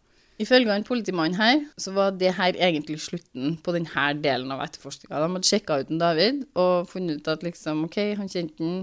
Ifølge 0.41 0.73
han 0.73 0.87
politimannen 0.89 1.37
her, 1.37 1.59
så 1.77 1.93
var 1.93 2.15
det 2.17 2.31
her 2.39 2.57
egentlig 2.57 2.97
slutten 3.05 3.59
på 3.61 3.75
denne 3.77 4.07
delen 4.25 4.55
av 4.55 4.63
etterforskninga. 4.65 5.13
De 5.13 5.29
hadde 5.37 5.51
sjekka 5.51 5.77
ut 5.83 5.93
en 5.93 6.01
David 6.01 6.41
og 6.57 6.89
funnet 6.89 7.21
ut 7.21 7.29
at 7.35 7.45
liksom, 7.45 7.85
OK, 7.85 7.99
han 8.17 8.33
kjente 8.33 8.57
den, 8.65 8.81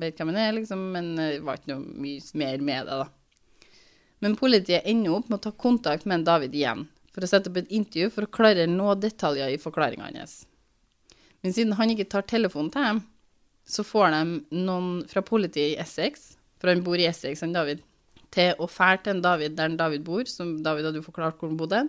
vet 0.00 0.16
hvem 0.16 0.32
han 0.32 0.40
er, 0.40 0.56
liksom, 0.56 0.88
men 0.96 1.12
det 1.20 1.28
var 1.44 1.60
ikke 1.60 1.74
noe 1.74 2.00
mye 2.00 2.40
mer 2.40 2.64
med 2.70 2.88
det, 2.88 3.02
da. 3.04 3.76
Men 4.24 4.38
politiet 4.40 4.88
ender 4.88 5.18
opp 5.18 5.28
med 5.28 5.36
å 5.42 5.44
ta 5.50 5.52
kontakt 5.52 6.08
med 6.08 6.22
en 6.22 6.28
David 6.32 6.56
igjen, 6.56 6.86
for 7.12 7.26
å 7.26 7.28
sette 7.28 7.52
opp 7.52 7.60
et 7.60 7.76
intervju 7.76 8.08
for 8.16 8.24
å 8.24 8.32
klare 8.40 8.64
noen 8.70 9.04
detaljer 9.04 9.52
i 9.52 9.60
forklaringa 9.60 10.08
hans. 10.08 10.46
Men 11.44 11.52
siden 11.52 11.76
han 11.76 11.92
ikke 11.92 12.08
tar 12.08 12.24
telefonen 12.24 12.72
til 12.72 12.88
dem, 12.88 13.04
så 13.68 13.84
får 13.86 14.12
de 14.14 14.22
noen 14.64 15.02
fra 15.10 15.22
politiet 15.24 15.74
i 15.74 15.80
Essex, 15.82 16.32
for 16.60 16.72
han 16.72 16.84
bor 16.86 17.00
i 17.00 17.08
Essex, 17.08 17.42
han 17.44 17.54
David, 17.54 17.82
til 18.32 18.56
å 18.62 18.68
fære 18.70 19.02
til 19.04 19.16
en 19.16 19.24
David 19.24 19.56
der 19.58 19.76
David 19.78 20.04
bor, 20.06 20.24
som 20.30 20.56
David 20.64 20.88
hadde 20.88 21.02
jo 21.02 21.06
forklart 21.06 21.38
hvor 21.38 21.52
han 21.52 21.60
bodde. 21.60 21.82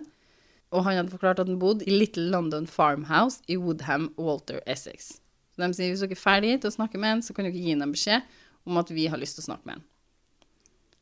Og 0.74 0.84
han 0.86 0.98
hadde 0.98 1.12
forklart 1.12 1.40
at 1.40 1.50
han 1.50 1.60
bodde 1.60 1.86
i 1.86 1.94
Little 1.94 2.26
London 2.32 2.66
Farmhouse 2.66 3.40
i 3.48 3.56
Woodham, 3.60 4.10
Walter, 4.18 4.60
Essex. 4.66 5.14
Så 5.54 5.62
de 5.62 5.70
sier 5.76 5.92
hvis 5.92 6.02
dere 6.02 6.16
er 6.16 6.20
ferdig 6.20 6.54
til 6.60 6.72
å 6.72 6.74
snakke 6.74 6.98
med 6.98 7.14
han, 7.14 7.22
så 7.22 7.34
kan 7.34 7.46
dere 7.46 7.60
gi 7.62 7.76
ham 7.78 7.94
beskjed 7.94 8.26
om 8.66 8.80
at 8.80 8.90
vi 8.90 9.06
har 9.12 9.20
lyst 9.20 9.38
til 9.38 9.44
å 9.44 9.48
snakke 9.52 9.68
med 9.68 9.78
han. 9.78 9.84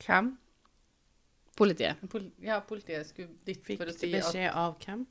Hvem? 0.02 0.33
Politiet. 1.57 2.02
Pol 2.11 2.26
ja, 2.43 2.59
politiet 2.64 3.09
skulle 3.09 3.33
dit 3.47 3.61
Fikk 3.64 3.81
for 3.81 3.93
å 3.93 3.95
si 3.95 4.09
at 4.09 4.19
beskjed 4.19 4.49
av 4.57 4.76
hvem? 4.83 5.07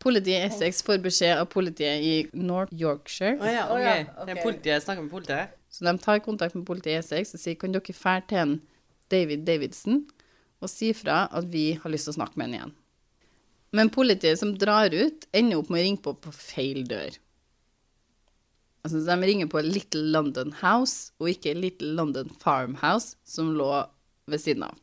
Politiet 0.00 0.32
i 0.32 0.46
Essex 0.48 0.80
får 0.86 1.02
beskjed 1.04 1.36
av 1.36 1.48
politiet 1.52 2.00
i 2.00 2.14
North 2.32 2.72
Yorkshire. 2.72 3.36
Å 3.36 3.50
ja, 3.50 3.66
okay. 3.68 4.04
ok. 4.06 4.14
ja, 4.16 4.24
Det 4.24 4.32
er 4.32 4.38
ok. 4.38 4.44
politiet 4.46 4.84
snakker 4.86 5.04
med 5.04 5.12
politiet. 5.12 5.56
Så 5.70 5.84
de 5.86 5.94
tar 6.00 6.22
kontakt 6.24 6.56
med 6.56 6.64
politiet 6.66 6.94
i 6.94 7.00
Essex 7.02 7.34
og 7.36 7.42
sier 7.42 7.58
kan 7.60 7.76
dere 7.76 7.96
fære 7.96 8.26
til 8.30 8.40
en 8.42 8.54
David 9.12 9.44
Davidson 9.44 10.04
og 10.60 10.68
si 10.70 10.90
fra 10.96 11.24
at 11.36 11.48
vi 11.52 11.72
har 11.82 11.92
lyst 11.92 12.08
til 12.08 12.14
å 12.14 12.18
snakke 12.20 12.40
med 12.40 12.48
han 12.48 12.56
igjen. 12.56 12.76
Men 13.76 13.92
politiet 13.94 14.40
som 14.40 14.56
drar 14.58 14.92
ut, 14.92 15.26
ender 15.36 15.60
opp 15.60 15.70
med 15.70 15.82
å 15.82 15.84
ringe 15.86 16.02
på 16.04 16.14
på 16.18 16.32
feil 16.34 16.82
dør. 16.90 17.14
Altså, 18.80 19.02
de 19.04 19.28
ringer 19.28 19.48
på 19.52 19.60
Little 19.62 20.06
London 20.14 20.54
House, 20.62 21.12
og 21.20 21.30
ikke 21.34 21.52
Little 21.54 21.92
London 21.98 22.32
Farmhouse, 22.40 23.18
som 23.28 23.52
lå 23.56 23.68
ved 24.30 24.40
siden 24.40 24.64
av. 24.66 24.78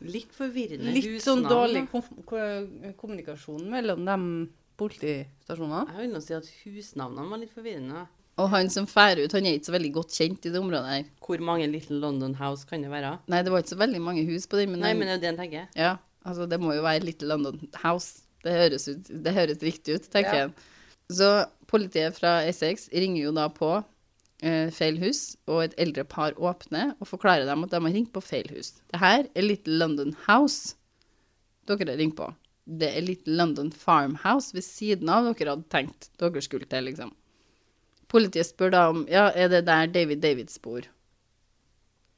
Litt 0.00 0.32
forvirrende 0.36 0.92
Litt 0.94 1.22
sånn 1.24 1.42
dårlig 1.48 1.86
kom 1.92 2.02
kommunikasjon 2.98 3.64
mellom 3.70 4.04
de 4.06 4.16
politistasjonene. 4.78 5.82
Jeg 5.90 6.04
vil 6.04 6.12
nå 6.14 6.20
si 6.22 6.36
at 6.36 6.48
husnavnene 6.64 7.32
var 7.32 7.40
litt 7.42 7.54
forvirrende. 7.54 8.04
Og 8.38 8.46
han 8.52 8.68
som 8.70 8.86
fær 8.86 9.18
ut, 9.18 9.32
han 9.34 9.46
er 9.50 9.56
ikke 9.58 9.66
så 9.66 9.74
veldig 9.74 9.90
godt 9.96 10.14
kjent 10.14 10.44
i 10.46 10.52
det 10.54 10.60
området 10.62 10.92
her. 10.92 11.08
Hvor 11.26 11.40
mange 11.42 11.66
Little 11.70 11.98
London 12.04 12.36
House 12.38 12.68
kan 12.70 12.84
det 12.84 12.90
være? 12.92 13.16
Nei, 13.26 13.40
det 13.42 13.50
var 13.50 13.64
ikke 13.64 13.74
så 13.74 13.80
veldig 13.80 14.02
mange 14.04 14.22
hus 14.28 14.46
på 14.46 14.60
den, 14.60 14.70
men, 14.76 14.84
Nei, 14.84 14.92
men 14.94 15.10
det 15.10 15.16
er 15.16 15.22
det 15.24 15.30
en 15.32 15.40
tenker. 15.40 15.64
Ja, 15.74 15.96
altså 16.22 16.46
det 16.46 16.60
må 16.62 16.76
jo 16.76 16.84
være 16.86 17.02
Little 17.02 17.32
London 17.32 17.58
House. 17.82 18.22
Det 18.46 18.54
høres, 18.54 18.86
ut, 18.86 19.10
det 19.24 19.34
høres 19.34 19.62
riktig 19.66 19.96
ut, 19.98 20.06
tenker 20.14 20.34
Ja. 20.36 20.44
jeg. 20.46 20.52
Så 21.18 21.28
politiet 21.66 22.14
fra 22.14 22.36
Essex 22.46 22.86
ringer 22.94 23.24
jo 23.24 23.32
da 23.34 23.48
på 23.50 23.72
eh, 24.42 24.70
feil 24.74 24.98
hus, 25.02 25.36
og 25.46 25.64
et 25.64 25.74
eldre 25.78 26.04
par 26.04 26.32
åpner 26.38 26.94
og 27.00 27.08
forklarer 27.10 27.46
dem 27.48 27.64
at 27.66 27.70
de 27.74 27.80
har 27.84 27.94
ringt 27.94 28.12
på 28.14 28.22
feil 28.24 28.48
hus. 28.54 28.74
Det 28.92 29.00
her 29.02 29.26
er 29.34 29.42
Little 29.46 29.78
London 29.80 30.14
House 30.26 30.74
dere 31.68 31.90
har 31.90 31.98
ringt 32.00 32.16
på. 32.16 32.30
Det 32.68 32.88
er 32.96 33.04
Little 33.04 33.34
London 33.36 33.70
Farmhouse 33.72 34.54
ved 34.56 34.64
siden 34.64 35.08
av 35.12 35.24
dere 35.30 35.54
hadde 35.54 35.68
tenkt 35.72 36.10
dere 36.20 36.40
skulle 36.44 36.68
til, 36.68 36.84
liksom. 36.88 37.14
Politiet 38.08 38.46
spør 38.48 38.70
da 38.72 38.82
om 38.88 39.02
ja, 39.08 39.26
er 39.36 39.48
det 39.52 39.66
der 39.68 39.86
David 39.92 40.22
Davids 40.24 40.56
bor? 40.64 40.86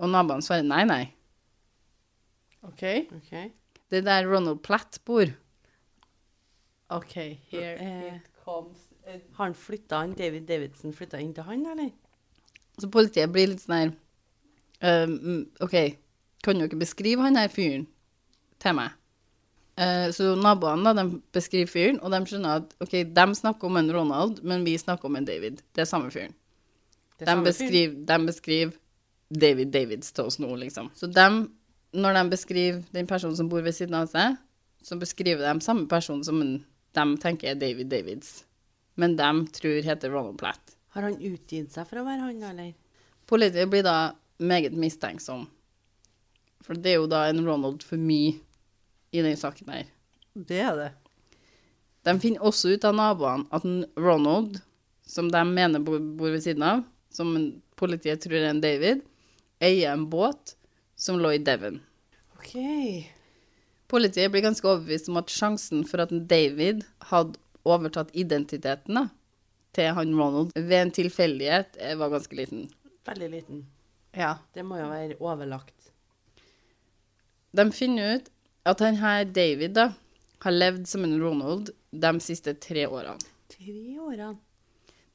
Og 0.01 0.09
naboene 0.13 0.43
svarer 0.47 0.63
nei, 0.67 0.85
nei. 0.87 1.03
OK. 2.63 2.85
Ok. 3.17 3.33
Det 3.91 3.99
er 4.03 4.07
der 4.07 4.29
Ronald 4.31 4.63
Platt 4.63 5.01
bor. 5.05 5.27
OK, 6.91 7.15
here 7.51 7.75
Eh. 7.79 8.15
it 8.17 8.31
comes. 8.45 8.87
Har 9.35 9.45
han 9.45 9.55
flytta 9.55 9.97
han, 10.05 10.13
David 10.15 10.47
Davidson 10.47 10.93
flytta 10.95 11.19
inn 11.21 11.33
til 11.35 11.43
han, 11.47 11.65
eller? 11.67 11.91
Så 12.81 12.91
politiet 12.93 13.33
blir 13.33 13.53
litt 13.53 13.63
sånn 13.63 13.77
her 13.77 13.93
um, 15.05 15.45
OK, 15.65 15.77
kan 16.45 16.59
du 16.59 16.67
ikke 16.67 16.81
beskrive 16.81 17.25
han 17.27 17.39
her 17.39 17.53
fyren 17.53 17.87
til 18.63 18.77
meg? 18.79 18.97
Uh, 19.81 20.11
så 20.13 20.35
naboene 20.37 20.91
da, 20.91 21.05
de 21.05 21.21
beskriver 21.35 21.71
fyren, 21.71 22.01
og 22.05 22.13
de 22.13 22.21
skjønner 22.29 22.61
at 22.61 22.75
ok, 22.85 22.99
de 23.17 23.27
snakker 23.39 23.71
om 23.71 23.81
en 23.81 23.93
Ronald, 23.95 24.43
men 24.45 24.67
vi 24.67 24.77
snakker 24.81 25.09
om 25.09 25.17
en 25.21 25.29
David. 25.29 25.63
Det 25.77 25.85
er 25.85 25.89
samme 25.89 26.13
fyren. 26.13 26.35
De 27.21 27.29
samme 27.29 27.45
fyr. 27.45 27.53
beskriver, 27.53 27.97
de 28.09 28.19
beskriver 28.27 28.77
David 29.31 29.73
Davids 29.73 30.13
til 30.13 30.29
oss 30.29 30.41
nå, 30.43 30.51
liksom. 30.59 30.91
Så 30.97 31.09
de, 31.09 31.27
når 31.93 32.19
de 32.19 32.25
beskriver 32.33 32.83
den 32.97 33.09
personen 33.09 33.39
som 33.39 33.49
bor 33.49 33.63
ved 33.65 33.77
siden 33.77 33.97
av 33.97 34.11
seg, 34.11 34.37
så 34.83 34.97
beskriver 34.99 35.45
de 35.45 35.65
samme 35.65 35.87
person 35.89 36.23
som 36.25 36.41
de 36.41 37.05
tenker 37.23 37.53
er 37.53 37.61
David 37.61 37.93
Davids. 37.93 38.41
Men 39.01 39.17
de 39.17 39.31
tror 39.55 39.85
heter 39.87 40.13
Ronald 40.13 40.39
Platt. 40.41 40.77
Har 40.95 41.07
han 41.07 41.19
utgitt 41.23 41.73
seg 41.75 41.87
for 41.89 42.01
å 42.01 42.07
være 42.07 42.27
han, 42.27 42.43
eller? 42.51 42.73
Politiet 43.31 43.71
blir 43.71 43.85
da 43.87 44.13
meget 44.43 44.75
mistenksom. 44.75 45.45
For 46.65 46.79
det 46.79 46.95
er 46.95 46.99
jo 47.01 47.11
da 47.11 47.27
en 47.29 47.45
Ronald 47.47 47.85
for 47.87 48.01
mye 48.01 48.35
i 49.15 49.23
den 49.23 49.37
saken 49.39 49.71
her. 49.73 49.87
Det 50.35 50.59
er 50.63 50.75
det. 50.79 50.91
De 52.07 52.15
finner 52.23 52.47
også 52.47 52.73
ut 52.75 52.87
av 52.89 52.97
naboene 52.97 53.47
at 53.55 53.67
en 53.67 53.85
Ronald, 53.99 54.59
som 55.07 55.29
de 55.31 55.43
mener 55.47 55.83
bor, 55.85 56.01
bor 56.01 56.33
ved 56.33 56.43
siden 56.45 56.65
av, 56.67 56.83
som 57.13 57.33
en, 57.37 57.49
politiet 57.79 58.23
tror 58.23 58.39
er 58.39 58.51
en 58.51 58.63
David, 58.63 59.03
eier 59.61 59.93
en 59.93 60.07
båt 60.11 60.55
som 61.01 61.21
lå 61.21 61.35
i 61.37 61.43
Devon. 61.45 61.81
OK. 62.39 62.55
Politiet 63.91 64.31
blir 64.33 64.45
ganske 64.47 64.67
overbevist 64.67 65.11
om 65.11 65.19
at 65.21 65.33
sjansen 65.33 65.83
for 65.89 66.03
at 66.03 66.13
en 66.15 66.27
David 66.31 66.85
hadde 67.11 67.41
overtatt 67.69 68.15
identiteten 68.17 68.97
da, 68.97 69.09
til 69.77 69.93
han 69.95 70.15
Ronald 70.19 70.55
ved 70.57 70.79
en 70.81 70.93
tilfeldighet 70.95 71.79
eh, 71.79 71.97
var 71.99 72.13
ganske 72.13 72.37
liten. 72.37 72.67
Veldig 73.07 73.31
liten. 73.31 73.65
Ja. 74.17 74.37
Det 74.55 74.65
må 74.67 74.81
jo 74.81 74.89
være 74.91 75.19
overlagt. 75.23 75.91
De 77.57 77.67
finner 77.75 78.17
ut 78.19 78.31
at 78.69 78.83
han 78.85 78.99
her 79.01 79.25
David 79.25 79.75
da, 79.79 79.91
har 80.45 80.55
levd 80.55 80.87
som 80.89 81.05
en 81.05 81.17
Ronald 81.21 81.73
de 81.91 82.13
siste 82.23 82.55
tre 82.63 82.87
årene. 82.89 83.19
Tre 83.51 83.81
årene. 84.01 84.37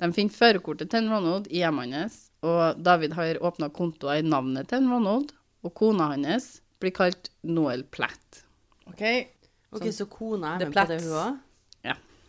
De 0.02 0.10
finner 0.12 0.36
førerkortet 0.36 0.92
til 0.92 1.06
en 1.06 1.14
Ronald 1.14 1.48
i 1.48 1.62
hjemmet 1.62 1.96
hans, 1.96 2.18
og 2.46 2.82
David 2.84 3.16
har 3.16 3.40
åpna 3.48 3.70
kontoer 3.74 4.20
i 4.20 4.26
navnet 4.28 4.68
til 4.70 4.84
en 4.84 4.92
Ronald, 4.92 5.32
og 5.66 5.74
kona 5.78 6.12
hans 6.12 6.58
blir 6.84 6.94
kalt 6.94 7.32
Noel 7.48 7.86
Platt. 7.88 8.44
OK. 8.92 9.04
Ok, 9.76 9.88
Så 9.92 10.06
kona 10.12 10.56
er 10.56 10.68
med 10.68 10.76
på 10.76 10.86
det, 10.92 11.00
hun 11.04 11.16
òg? 11.20 11.40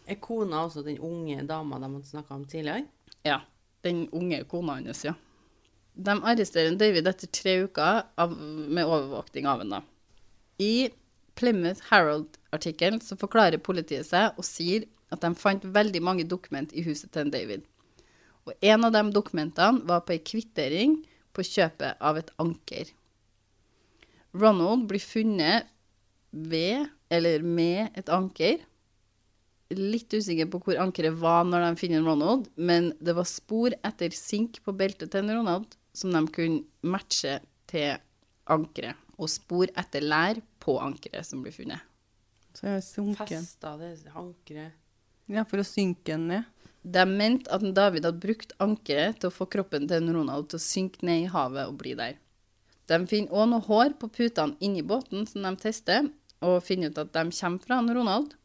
Er 0.06 0.20
kona 0.22 0.64
også 0.66 0.84
den 0.86 1.00
unge 1.02 1.42
dama 1.48 1.80
de 1.82 1.90
hadde 1.90 2.08
snakka 2.08 2.34
om 2.34 2.44
tidligere? 2.46 2.86
Ja, 3.26 3.40
den 3.82 4.06
unge 4.14 4.44
kona 4.46 4.78
hans, 4.78 5.04
ja. 5.04 5.16
De 5.96 6.12
arresterer 6.12 6.76
David 6.78 7.08
etter 7.08 7.30
tre 7.32 7.56
uker 7.64 8.04
av, 8.20 8.34
med 8.36 8.84
overvåkning 8.84 9.48
av 9.48 9.64
henne. 9.64 9.80
I 10.62 10.90
Plymouth 11.36 11.88
Herald-artikkelen 11.90 13.00
så 13.04 13.16
forklarer 13.20 13.60
politiet 13.60 14.06
seg 14.08 14.36
og 14.36 14.46
sier 14.46 14.86
at 15.12 15.22
de 15.24 15.32
fant 15.38 15.64
veldig 15.64 16.02
mange 16.04 16.26
dokument 16.28 16.72
i 16.72 16.84
huset 16.86 17.12
til 17.14 17.32
David. 17.32 17.64
Og 18.46 18.54
en 18.62 18.86
av 18.86 18.94
de 18.94 19.02
dokumentene 19.14 19.82
var 19.88 20.04
på 20.06 20.14
ei 20.14 20.22
kvittering 20.22 21.00
på 21.36 21.44
kjøpet 21.44 21.98
av 22.00 22.20
et 22.20 22.30
anker. 22.42 22.92
Ronald 24.36 24.86
blir 24.90 25.02
funnet 25.02 25.68
ved, 26.30 26.88
eller 27.10 27.42
med, 27.42 27.90
et 27.96 28.08
anker. 28.12 28.60
Litt 29.74 30.14
usikker 30.14 30.46
på 30.50 30.60
hvor 30.62 30.78
ankeret 30.78 31.16
var 31.18 31.42
når 31.46 31.64
de 31.64 31.80
finner 31.80 32.04
Ronald, 32.06 32.46
men 32.54 32.92
det 33.02 33.16
var 33.18 33.26
spor 33.26 33.74
etter 33.86 34.14
sink 34.14 34.60
på 34.62 34.74
beltet 34.76 35.10
til 35.10 35.26
Ronald 35.32 35.74
som 35.96 36.12
de 36.14 36.22
kunne 36.30 36.62
matche 36.86 37.40
til 37.66 37.96
ankeret, 38.52 38.94
og 39.18 39.30
spor 39.32 39.70
etter 39.74 40.04
lær 40.04 40.38
på 40.62 40.76
ankeret 40.82 41.26
som 41.26 41.42
blir 41.42 41.54
funnet. 41.56 41.82
Så 42.56 42.68
jeg 42.70 42.84
sunken. 42.86 43.26
Festa 43.28 43.74
det 43.80 43.94
ankeret 44.14 44.82
Ja, 45.26 45.42
for 45.42 45.60
å 45.60 45.66
synke 45.66 46.12
den 46.12 46.28
ned. 46.30 46.52
De 46.86 47.02
mente 47.10 47.50
at 47.50 47.64
David 47.74 48.06
hadde 48.06 48.22
brukt 48.22 48.52
ankeret 48.62 49.18
til 49.18 49.32
å 49.32 49.34
få 49.34 49.48
kroppen 49.50 49.88
til 49.90 50.06
Ronald 50.14 50.46
til 50.52 50.60
å 50.60 50.62
synke 50.62 51.02
ned 51.08 51.24
i 51.24 51.32
havet 51.32 51.66
og 51.66 51.80
bli 51.80 51.96
der. 51.98 52.20
De 52.86 53.00
finner 53.10 53.34
òg 53.34 53.48
noe 53.50 53.66
hår 53.66 53.96
på 53.98 54.08
putene 54.14 54.54
inni 54.62 54.84
båten 54.86 55.26
som 55.26 55.42
de 55.42 55.52
tester, 55.58 56.06
og 56.46 56.62
finner 56.62 56.92
ut 56.92 57.00
at 57.02 57.10
de 57.16 57.24
kommer 57.34 57.64
fra 57.64 57.80
Ronald. 57.82 58.36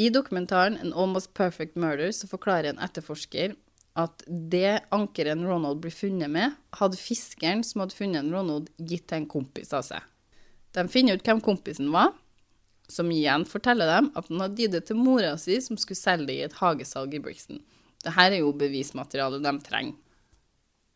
I 0.00 0.08
dokumentaren 0.10 0.78
An 0.80 0.94
Almost 0.96 1.34
Perfect 1.34 1.76
Murder 1.76 2.12
så 2.16 2.28
forklarer 2.30 2.72
en 2.72 2.80
etterforsker 2.80 3.54
at 4.00 4.24
det 4.26 4.80
ankeret 4.94 5.42
Ronald 5.44 5.82
blir 5.82 5.92
funnet 5.92 6.32
med, 6.32 6.54
hadde 6.78 6.96
fiskeren 6.96 7.60
som 7.66 7.82
hadde 7.82 7.96
funnet 7.96 8.22
en 8.22 8.32
Ronald, 8.32 8.70
gitt 8.80 9.04
til 9.10 9.20
en 9.20 9.28
kompis 9.28 9.74
av 9.76 9.84
seg. 9.84 10.00
De 10.72 10.86
finner 10.88 11.18
ut 11.18 11.26
hvem 11.26 11.42
kompisen 11.44 11.90
var, 11.92 12.14
som 12.88 13.10
igjen 13.12 13.44
forteller 13.48 13.88
dem 13.88 14.08
at 14.16 14.30
han 14.30 14.40
hadde 14.40 14.64
gitt 14.64 14.72
det 14.72 14.86
til 14.88 15.00
mora 15.00 15.34
si, 15.40 15.58
som 15.60 15.76
skulle 15.80 16.00
selge 16.00 16.30
det 16.30 16.38
i 16.38 16.46
et 16.46 16.56
hagesalg 16.56 17.12
i 17.16 17.20
Brixton. 17.22 17.60
Dette 18.02 18.24
er 18.24 18.40
jo 18.40 18.54
bevismaterialet 18.56 19.44
de 19.44 19.54
trenger. 19.66 19.98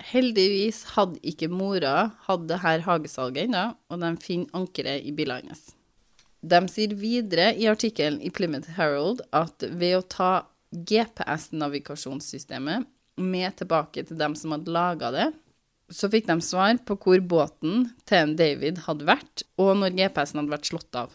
Heldigvis 0.07 0.83
hadde 0.93 1.21
ikke 1.25 1.49
mora 1.49 2.11
hatt 2.27 2.49
det 2.49 2.61
her 2.65 2.83
hagesalget 2.85 3.47
ennå, 3.47 3.71
og 3.93 4.01
de 4.03 4.11
finner 4.25 4.57
ankeret 4.57 5.05
i 5.05 5.13
bilen 5.17 5.53
hans. 5.53 5.76
De 6.47 6.61
sier 6.71 6.95
videre 6.95 7.55
i 7.59 7.67
artikkelen 7.71 8.21
i 8.23 8.31
Plymouth 8.31 8.71
Herald 8.77 9.21
at 9.35 9.63
ved 9.67 9.97
å 9.99 10.03
ta 10.07 10.47
GPS-navigasjonssystemet 10.77 12.87
med 13.17 13.57
tilbake 13.59 14.05
til 14.07 14.19
dem 14.21 14.37
som 14.39 14.53
hadde 14.55 14.71
laga 14.75 15.11
det, 15.15 15.33
så 15.91 16.09
fikk 16.11 16.27
de 16.29 16.41
svar 16.43 16.79
på 16.87 16.97
hvor 17.03 17.21
båten 17.23 17.91
til 18.11 18.37
David 18.39 18.79
hadde 18.87 19.05
vært, 19.09 19.43
og 19.59 19.77
når 19.81 19.91
GPS-en 19.99 20.39
hadde 20.43 20.55
vært 20.55 20.71
slått 20.71 20.95
av. 20.99 21.11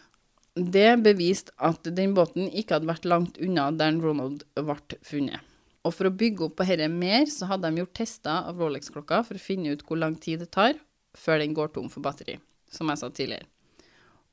Det 0.55 1.03
beviste 1.03 1.51
at 1.63 1.87
den 1.95 2.13
båten 2.15 2.49
ikke 2.49 2.73
hadde 2.77 2.89
vært 2.89 3.05
langt 3.07 3.37
unna 3.43 3.69
der 3.75 3.99
Ronald 4.03 4.43
ble 4.57 4.75
funnet. 5.07 5.39
Og 5.87 5.95
for 5.97 6.07
å 6.07 6.13
bygge 6.13 6.45
opp 6.47 6.55
på 6.59 6.67
dette 6.67 6.87
mer, 6.93 7.25
så 7.31 7.47
hadde 7.49 7.71
de 7.71 7.81
gjort 7.81 7.97
tester 7.97 8.49
av 8.51 8.59
Rolex-klokka 8.61 9.23
for 9.27 9.39
å 9.39 9.41
finne 9.41 9.73
ut 9.73 9.85
hvor 9.87 10.01
lang 10.01 10.15
tid 10.19 10.43
det 10.43 10.51
tar 10.53 10.75
før 11.17 11.41
den 11.41 11.55
går 11.57 11.73
tom 11.75 11.89
for 11.91 12.05
batteri, 12.05 12.37
som 12.71 12.91
jeg 12.91 13.01
sa 13.01 13.09
tidligere. 13.09 13.50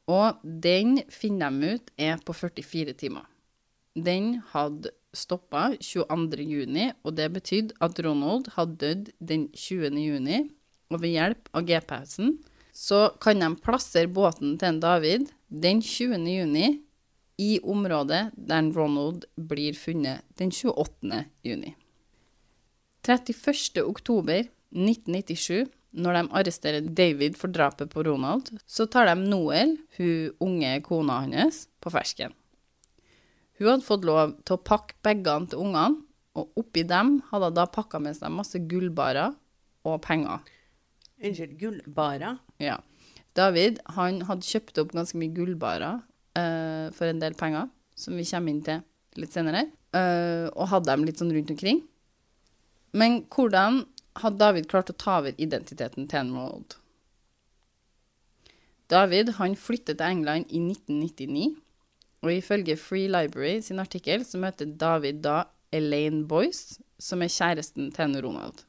Og 0.09 0.41
den 0.43 1.03
finner 1.13 1.53
de 1.53 1.75
ut 1.77 1.91
er 2.01 2.17
på 2.25 2.33
44 2.33 2.95
timer. 2.97 3.27
Den 3.99 4.39
hadde 4.53 4.93
stoppa 5.17 5.71
22.6, 5.81 6.93
og 7.05 7.17
det 7.17 7.33
betydde 7.35 7.75
at 7.85 8.01
Ronald 8.05 8.49
hadde 8.57 8.77
dødd 8.81 9.11
den 9.21 9.49
20.6. 9.53 10.49
Og 10.89 11.03
ved 11.03 11.11
hjelp 11.13 11.49
av 11.53 11.63
GPS-en 11.69 12.39
så 12.73 13.11
kan 13.21 13.41
de 13.43 13.57
plassere 13.61 14.09
båten 14.09 14.59
til 14.61 14.69
en 14.71 14.81
David 14.81 15.29
den 15.49 15.81
20.6 15.85 16.79
i 17.39 17.61
området 17.63 18.31
der 18.35 18.73
Ronald 18.75 19.25
blir 19.37 19.75
funnet 19.79 20.21
den 20.39 20.51
28.6. 20.51 21.75
31.10.1997 23.09 25.67
når 25.97 26.19
de 26.19 26.23
arresterer 26.41 26.89
David 26.95 27.39
for 27.41 27.53
drapet 27.53 27.91
på 27.93 28.05
Ronald, 28.05 28.51
så 28.69 28.87
tar 28.91 29.09
de 29.09 29.17
Noel, 29.23 29.77
hun 29.97 30.35
unge 30.45 30.75
kona 30.85 31.23
hans, 31.25 31.67
på 31.81 31.93
fersken. 31.95 32.35
Hun 33.59 33.73
hadde 33.73 33.87
fått 33.87 34.05
lov 34.07 34.37
til 34.47 34.59
å 34.59 34.63
pakke 34.63 34.99
bagene 35.03 35.51
til 35.51 35.65
ungene, 35.65 36.05
og 36.39 36.61
oppi 36.61 36.85
dem 36.87 37.17
hadde 37.33 37.49
hun 37.51 37.57
da 37.57 37.65
pakka 37.73 37.99
med 38.03 38.15
seg 38.15 38.31
masse 38.31 38.61
gullbarer 38.71 39.33
og 39.89 39.97
penger. 40.05 40.45
Unnskyld, 41.19 41.57
gullbarer? 41.59 42.39
Ja. 42.63 42.77
David 43.39 43.81
han 43.97 44.23
hadde 44.29 44.47
kjøpt 44.47 44.79
opp 44.83 44.95
ganske 44.95 45.19
mye 45.19 45.35
gullbarer 45.35 45.99
uh, 46.39 46.87
for 46.95 47.11
en 47.11 47.23
del 47.23 47.35
penger, 47.39 47.67
som 47.99 48.15
vi 48.19 48.27
kommer 48.29 48.55
inn 48.55 48.63
til 48.67 48.85
litt 49.19 49.35
senere, 49.35 49.65
uh, 49.97 50.47
og 50.55 50.69
hadde 50.71 50.93
dem 50.93 51.07
litt 51.09 51.19
sånn 51.19 51.33
rundt 51.35 51.51
omkring. 51.55 51.83
Men 52.95 53.23
hvordan 53.35 53.83
hadde 54.23 54.41
David 54.41 54.69
klart 54.71 54.91
å 54.93 54.97
ta 54.97 55.19
over 55.21 55.35
identiteten 55.39 56.09
til 56.11 56.21
en 56.21 56.35
Ronald? 56.35 56.77
David 58.89 59.35
han 59.37 59.57
flyttet 59.59 59.99
til 59.99 60.07
England 60.07 60.49
i 60.49 60.61
1999, 60.65 61.49
og 62.25 62.33
ifølge 62.33 62.79
Free 62.81 63.09
Library 63.11 63.61
sin 63.63 63.83
artikkel 63.83 64.25
så 64.27 64.41
møter 64.41 64.71
David 64.81 65.21
da 65.27 65.43
Elaine 65.73 66.25
Boyce, 66.29 66.81
som 66.99 67.23
er 67.23 67.31
kjæresten 67.31 67.93
til 67.95 68.09
en 68.09 68.19
Ronald. 68.25 68.65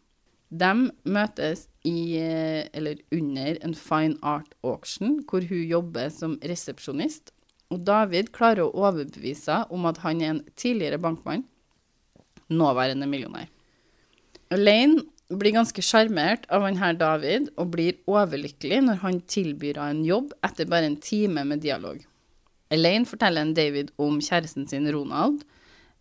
De 0.49 0.89
møtes 1.05 1.67
i, 1.85 2.17
eh, 2.17 2.67
eller 2.73 2.97
under 3.13 3.57
en 3.63 3.75
fine 3.75 4.17
art 4.21 4.53
auction, 4.63 5.23
hvor 5.29 5.45
hun 5.45 5.63
jobber 5.69 6.09
som 6.09 6.39
resepsjonist. 6.41 7.31
Og 7.69 7.85
David 7.85 8.31
klarer 8.33 8.65
å 8.65 8.73
overbevise 8.73 9.63
om 9.69 9.85
at 9.85 10.01
han 10.01 10.21
er 10.21 10.29
en 10.33 10.43
tidligere 10.57 10.97
bankmann, 10.97 11.45
nåværende 12.49 13.05
millionær. 13.07 13.47
Elaine 14.49 15.05
blir 15.37 15.53
ganske 15.53 15.81
sjarmert 15.85 16.47
av 16.49 16.63
han 16.65 16.79
her 16.81 16.95
David, 16.97 17.51
og 17.59 17.73
blir 17.75 17.99
overlykkelig 18.09 18.81
når 18.87 19.01
han 19.03 19.21
tilbyr 19.29 19.77
henne 19.77 19.99
en 19.99 20.07
jobb 20.07 20.33
etter 20.45 20.69
bare 20.69 20.89
en 20.89 20.97
time 21.03 21.45
med 21.45 21.61
dialog. 21.65 22.01
Elaine 22.73 23.05
forteller 23.09 23.45
en 23.45 23.55
David 23.57 23.91
om 24.01 24.19
kjæresten 24.21 24.67
sin 24.69 24.89
Ronald, 24.93 25.43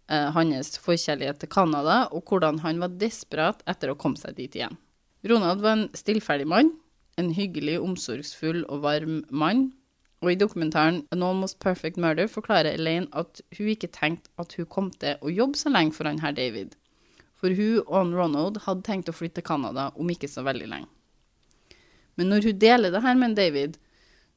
eh, 0.09 0.31
hans 0.33 0.77
forkjærlighet 0.79 1.41
til 1.41 1.49
Canada, 1.49 2.09
og 2.13 2.25
hvordan 2.25 2.61
han 2.61 2.81
var 2.81 2.97
desperat 3.01 3.63
etter 3.67 3.93
å 3.93 3.97
komme 3.97 4.17
seg 4.17 4.37
dit 4.37 4.55
igjen. 4.55 4.77
Ronald 5.29 5.61
var 5.61 5.77
en 5.77 5.89
stillferdig 5.97 6.47
mann, 6.47 6.73
en 7.19 7.33
hyggelig, 7.35 7.79
omsorgsfull 7.83 8.65
og 8.69 8.83
varm 8.83 9.25
mann. 9.31 9.73
Og 10.23 10.33
i 10.33 10.39
dokumentaren 10.39 11.05
An 11.13 11.23
Almost 11.23 11.61
Perfect 11.61 11.97
Murder 11.97 12.27
forklarer 12.27 12.75
Elaine 12.75 13.07
at 13.13 13.41
hun 13.57 13.71
ikke 13.71 13.91
tenkte 13.95 14.31
at 14.39 14.53
hun 14.59 14.67
kom 14.67 14.91
til 14.91 15.19
å 15.23 15.31
jobbe 15.31 15.59
så 15.59 15.71
lenge 15.71 15.95
for 15.95 16.11
han 16.11 16.19
her 16.19 16.33
David. 16.35 16.75
For 17.39 17.55
hun 17.55 17.83
og 17.87 18.15
Ronald 18.17 18.63
hadde 18.65 18.87
tenkt 18.87 19.11
å 19.11 19.15
flytte 19.15 19.41
til 19.41 19.47
Canada 19.47 19.91
om 19.97 20.09
ikke 20.11 20.31
så 20.31 20.43
veldig 20.47 20.71
lenge. 20.71 20.91
Men 22.19 22.33
når 22.33 22.49
hun 22.49 22.59
deler 22.59 22.91
det 22.91 23.03
her 23.05 23.19
med 23.19 23.37
David, 23.39 23.77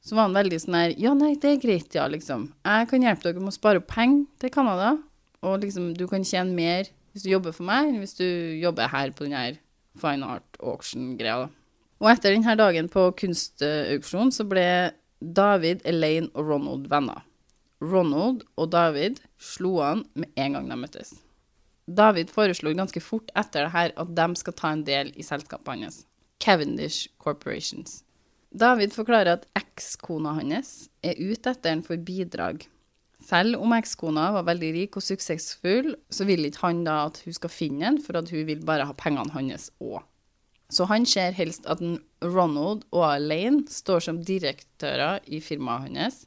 så 0.02 0.14
var 0.14 0.28
han 0.28 0.36
veldig 0.36 0.58
sånn 0.62 0.78
her 0.78 0.94
Ja, 0.98 1.14
nei, 1.18 1.34
det 1.38 1.50
er 1.50 1.62
greit, 1.62 1.94
ja, 1.94 2.06
liksom. 2.10 2.52
Jeg 2.66 2.88
kan 2.90 3.06
hjelpe 3.06 3.26
dere 3.28 3.42
med 3.42 3.50
å 3.50 3.56
spare 3.56 3.82
opp 3.82 3.88
penger 3.90 4.26
til 4.42 4.52
Canada, 4.54 4.92
og 5.42 5.64
liksom, 5.64 5.90
du 5.98 6.06
kan 6.10 6.26
tjene 6.26 6.54
mer 6.54 6.90
hvis 7.12 7.26
du 7.26 7.32
jobber 7.32 7.54
for 7.54 7.66
meg, 7.68 7.90
enn 7.90 8.00
hvis 8.00 8.16
du 8.16 8.26
jobber 8.62 8.88
her 8.88 9.10
på 9.12 9.26
den 9.26 9.36
her 9.36 9.58
fine 10.00 10.26
art 10.36 10.62
auction-greia, 10.62 11.44
da. 11.44 11.50
Og 12.02 12.08
etter 12.10 12.34
denne 12.34 12.54
dagen 12.58 12.88
på 12.90 13.04
kunstauksjon 13.18 14.32
så 14.34 14.46
ble 14.48 14.64
David, 15.22 15.84
Elaine 15.86 16.32
og 16.34 16.48
Ronald 16.48 16.88
venner. 16.90 17.22
Ronald 17.82 18.42
og 18.56 18.72
David 18.72 19.20
slo 19.42 19.76
an 19.84 20.02
med 20.18 20.30
en 20.38 20.56
gang 20.56 20.70
de 20.70 20.78
møttes. 20.78 21.12
David 21.86 22.30
foreslo 22.30 22.70
ganske 22.76 23.02
fort 23.02 23.30
etter 23.34 23.66
det 23.66 23.74
her 23.74 23.92
at 23.98 24.14
de 24.14 24.26
skal 24.38 24.54
ta 24.58 24.70
en 24.72 24.84
del 24.86 25.10
i 25.18 25.26
selskapet 25.26 25.82
hans, 25.82 26.02
Cavendish 26.38 27.08
Corporations. 27.18 28.02
David 28.52 28.92
forklarer 28.92 29.38
at 29.38 29.48
ekskona 29.58 30.36
hans 30.36 30.90
er 31.02 31.18
ute 31.18 31.50
etter 31.50 31.72
ham 31.72 31.82
for 31.82 31.96
bidrag. 31.96 32.68
Selv 33.22 33.58
om 33.62 33.74
ekskona 33.74 34.28
var 34.34 34.46
veldig 34.46 34.70
rik 34.76 34.98
og 34.98 35.04
suksessfull, 35.06 35.94
så 36.10 36.26
vil 36.28 36.46
ikke 36.46 36.66
han 36.66 36.82
da 36.86 37.04
at 37.06 37.22
hun 37.24 37.36
skal 37.36 37.52
finne 37.54 37.86
ham, 37.86 38.00
for 38.02 38.18
at 38.18 38.30
hun 38.34 38.46
vil 38.48 38.64
bare 38.66 38.86
ha 38.86 38.96
pengene 38.98 39.34
hans 39.34 39.70
òg. 39.82 40.02
Så 40.72 40.86
han 40.88 41.04
ser 41.06 41.34
helst 41.36 41.66
at 41.68 41.82
Ronald 42.24 42.86
og 42.90 43.04
Elaine 43.10 43.66
står 43.68 44.06
som 44.08 44.22
direktører 44.24 45.20
i 45.26 45.42
firmaet 45.44 45.92
hans, 45.92 46.22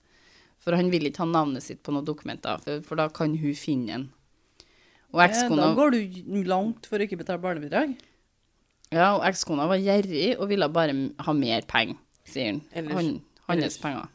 for 0.61 0.77
han 0.77 0.91
vil 0.93 1.07
ikke 1.09 1.23
ha 1.23 1.29
navnet 1.29 1.65
sitt 1.65 1.81
på 1.85 1.93
noen 1.93 2.05
dokumenter, 2.07 2.61
for, 2.61 2.81
for 2.85 2.99
da 2.99 3.09
kan 3.13 3.35
hun 3.37 3.57
finne 3.57 3.91
han. 3.91 4.05
Og 5.13 5.21
ekskona 5.23 5.69
Da 5.69 5.75
går 5.77 5.91
du 5.91 6.43
langt 6.49 6.85
for 6.89 6.97
å 6.99 7.05
ikke 7.07 7.17
betale 7.21 7.41
barnebidrag. 7.41 7.95
ja, 8.91 9.15
og 9.15 9.23
ekskona 9.27 9.67
var 9.67 9.77
gjerrig 9.77 10.37
og 10.39 10.49
ville 10.49 10.69
bare 10.69 10.95
ha 11.19 11.33
mer 11.33 11.61
penger, 11.67 11.95
sier 12.25 12.51
han. 12.51 12.61
Ellers- 12.73 13.21
han 13.47 13.61
hans 13.61 13.77
penger. 13.77 14.07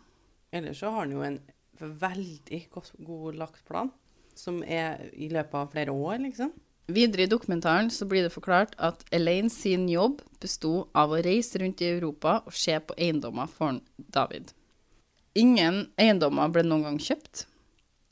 Ellers 0.52 0.78
så 0.80 0.90
har 0.90 1.00
han 1.06 1.12
jo 1.12 1.22
en 1.22 1.40
veldig 1.80 2.70
godt, 2.70 2.92
god 3.04 3.34
lagt 3.34 3.64
plan, 3.64 3.90
som 4.34 4.62
er 4.62 5.10
i 5.14 5.28
løpet 5.28 5.54
av 5.54 5.70
flere 5.72 5.92
år, 5.92 6.18
liksom. 6.20 6.52
Videre 6.90 7.22
i 7.22 7.30
dokumentaren 7.30 7.88
så 7.90 8.04
blir 8.08 8.22
det 8.26 8.32
forklart 8.34 8.72
at 8.78 9.04
Elaine 9.12 9.48
sin 9.48 9.88
jobb 9.88 10.20
besto 10.40 10.88
av 10.94 11.10
å 11.10 11.22
reise 11.22 11.60
rundt 11.62 11.80
i 11.80 11.92
Europa 11.96 12.42
og 12.44 12.52
se 12.52 12.74
på 12.80 12.96
eiendommer 12.98 13.48
for 13.48 13.78
David. 14.10 14.52
Ingen 15.36 15.92
eiendommer 15.96 16.50
ble 16.50 16.64
noen 16.66 16.82
gang 16.82 16.98
kjøpt, 16.98 17.44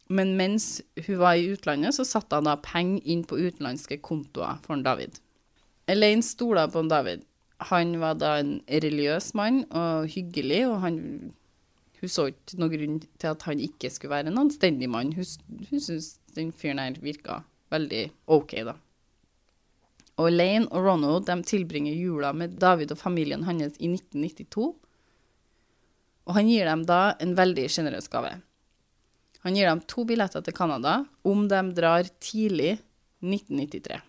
men 0.08 0.36
mens 0.38 0.80
hun 1.06 1.18
var 1.20 1.36
i 1.36 1.50
utlandet, 1.52 1.94
så 1.96 2.06
satte 2.08 2.38
hun 2.38 2.48
da 2.48 2.56
penger 2.64 3.04
inn 3.04 3.24
på 3.28 3.38
utenlandske 3.38 4.00
kontoer 4.04 4.60
for 4.64 4.80
David. 4.84 5.18
Elaine 5.88 6.24
stola 6.24 6.66
på 6.68 6.82
David. 6.88 7.26
Han 7.70 7.96
var 8.00 8.16
da 8.20 8.38
en 8.40 8.58
religiøs 8.68 9.32
mann 9.36 9.64
og 9.68 10.08
hyggelig, 10.12 10.62
og 10.70 10.80
han, 10.84 10.98
hun 12.00 12.12
så 12.12 12.28
ikke 12.30 12.60
noen 12.60 12.74
grunn 12.74 12.98
til 13.20 13.32
at 13.32 13.46
han 13.48 13.60
ikke 13.60 13.90
skulle 13.92 14.14
være 14.14 14.32
en 14.32 14.42
anstendig 14.44 14.88
mann. 14.92 15.12
Hun, 15.16 15.28
hun 15.68 15.80
syntes 15.80 16.16
den 16.36 16.52
fyren 16.56 16.80
her 16.80 17.00
virka 17.02 17.42
veldig 17.72 18.04
OK, 18.32 18.54
da. 18.68 18.78
Og 20.18 20.32
Elaine 20.32 20.66
og 20.74 20.82
Ronald 20.82 21.28
de 21.28 21.36
tilbringer 21.46 21.94
jula 21.94 22.32
med 22.34 22.56
David 22.58 22.92
og 22.94 22.98
familien 22.98 23.44
hans 23.46 23.76
i 23.78 23.90
1992. 23.92 24.72
Og 26.28 26.36
han 26.36 26.48
gir 26.50 26.66
dem 26.68 26.84
da 26.88 27.14
en 27.22 27.36
veldig 27.38 27.68
sjenerøs 27.70 28.10
gave. 28.10 28.34
Han 29.48 29.56
gir 29.56 29.64
dem 29.64 29.80
to 29.88 30.02
billetter 30.04 30.42
til 30.44 30.52
Canada 30.52 30.98
om 31.24 31.46
de 31.48 31.60
drar 31.72 32.04
tidlig 32.20 32.74
1993. 33.24 34.02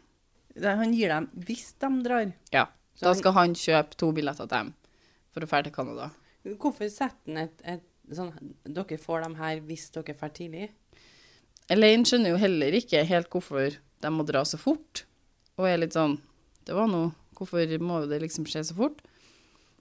Han 0.65 0.91
gir 0.91 1.13
dem 1.13 1.29
hvis 1.45 1.69
de 1.79 1.89
drar. 2.03 2.33
Ja. 2.51 2.65
Så 2.99 3.05
Da 3.07 3.13
skal 3.15 3.31
han 3.37 3.55
kjøpe 3.55 3.95
to 3.95 4.09
billetter 4.11 4.49
til 4.49 4.51
dem 4.57 4.73
for 5.31 5.45
å 5.45 5.47
dra 5.47 5.61
til 5.63 5.75
Canada. 5.77 6.09
Hvorfor 6.43 6.91
setter 6.91 7.31
han 7.31 7.45
et, 7.45 7.63
et 7.63 7.87
sånn 8.11 8.33
Dere 8.67 8.99
får 8.99 9.23
dem 9.29 9.39
her 9.39 9.63
hvis 9.63 9.87
dere 9.95 10.17
drar 10.19 10.35
tidlig? 10.35 10.67
Elaine 11.71 12.03
skjønner 12.03 12.35
jo 12.35 12.43
heller 12.43 12.75
ikke 12.75 13.05
helt 13.07 13.31
hvorfor 13.31 13.79
de 13.79 14.11
må 14.11 14.27
dra 14.27 14.43
så 14.43 14.59
fort, 14.59 15.05
og 15.55 15.71
er 15.71 15.79
litt 15.79 15.95
sånn 15.95 16.17
Det 16.67 16.75
var 16.75 16.91
noe 16.91 17.13
Hvorfor 17.39 17.79
må 17.79 18.03
det 18.11 18.19
liksom 18.25 18.43
skje 18.43 18.67
så 18.67 18.75
fort? 18.75 18.99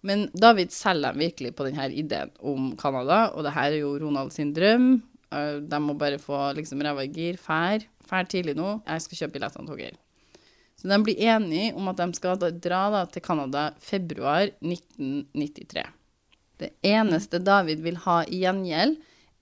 Men 0.07 0.29
David 0.31 0.71
selger 0.71 1.11
dem 1.11 1.27
virkelig 1.27 1.57
på 1.59 1.67
denne 1.67 1.91
ideen 1.91 2.31
om 2.39 2.77
Canada, 2.79 3.33
og 3.35 3.43
det 3.43 3.59
her 3.59 3.73
er 3.73 3.81
jo 3.81 3.97
Ronald 3.99 4.31
sin 4.31 4.53
drøm. 4.55 5.01
Eh, 5.35 5.61
De 5.61 5.81
må 5.83 5.97
bare 5.99 6.21
få 6.23 6.53
liksom 6.57 6.83
ræva 6.85 7.05
i 7.05 7.13
gir. 7.13 7.39
Fær. 7.41 7.85
Fær 8.09 8.29
tidlig 8.29 8.57
nå. 8.59 8.79
Jeg 8.87 9.05
skal 9.05 9.23
kjøpe 9.23 9.39
billettene 9.39 9.69
til 9.69 9.83
dere. 9.83 10.01
Så 10.79 10.87
de 10.87 10.99
blir 11.03 11.19
enige 11.19 11.75
om 11.75 11.89
at 11.91 11.99
de 11.99 12.07
skal 12.15 12.39
dra 12.39 12.83
da 12.95 13.05
til 13.11 13.25
Canada 13.25 13.73
februar 13.83 14.47
1993. 14.63 15.87
Det 16.59 16.71
eneste 16.87 17.41
David 17.43 17.83
vil 17.83 17.99
ha 18.05 18.21
i 18.27 18.43
gjengjeld, 18.45 18.97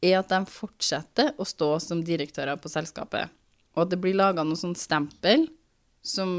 er 0.04 0.18
at 0.18 0.32
de 0.32 0.38
fortsetter 0.48 1.32
å 1.40 1.44
stå 1.48 1.68
som 1.80 2.02
direktører 2.04 2.58
på 2.60 2.68
selskapet. 2.72 3.32
Og 3.76 3.84
at 3.84 3.92
det 3.92 4.00
blir 4.00 4.16
laga 4.16 4.44
noe 4.44 4.58
sånt 4.60 4.80
stempel 4.80 5.46
som 6.06 6.30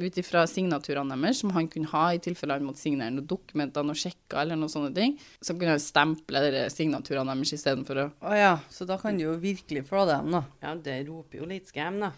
ut 0.00 0.18
ifra 0.18 0.46
signaturene 0.48 1.16
deres, 1.20 1.42
som 1.42 1.52
han 1.52 1.68
kunne 1.70 1.90
ha 1.92 2.04
i 2.14 2.20
tilfelle 2.22 2.56
han 2.56 2.64
måtte 2.64 2.80
signere 2.80 3.12
noen 3.12 3.28
dokumenter, 3.28 3.84
noen 3.84 3.98
sjekker 3.98 4.40
eller 4.42 4.56
noen 4.56 4.72
sånne 4.72 4.92
ting. 4.96 5.16
Så 5.44 5.54
kunne 5.56 5.74
han 5.74 5.82
stemple 5.82 6.44
de 6.46 6.62
signaturene 6.72 7.34
deres 7.36 7.52
istedenfor 7.58 8.04
å 8.04 8.06
Å 8.24 8.38
ja, 8.38 8.54
så 8.72 8.88
da 8.88 8.96
kan 9.00 9.18
du 9.18 9.26
jo 9.26 9.34
virkelig 9.42 9.84
få 9.90 10.06
dem, 10.08 10.32
da. 10.38 10.44
Ja, 10.64 10.72
det 10.88 11.02
roper 11.10 11.42
jo 11.42 11.50
litt 11.50 11.68
skam, 11.68 12.00
da. 12.02 12.12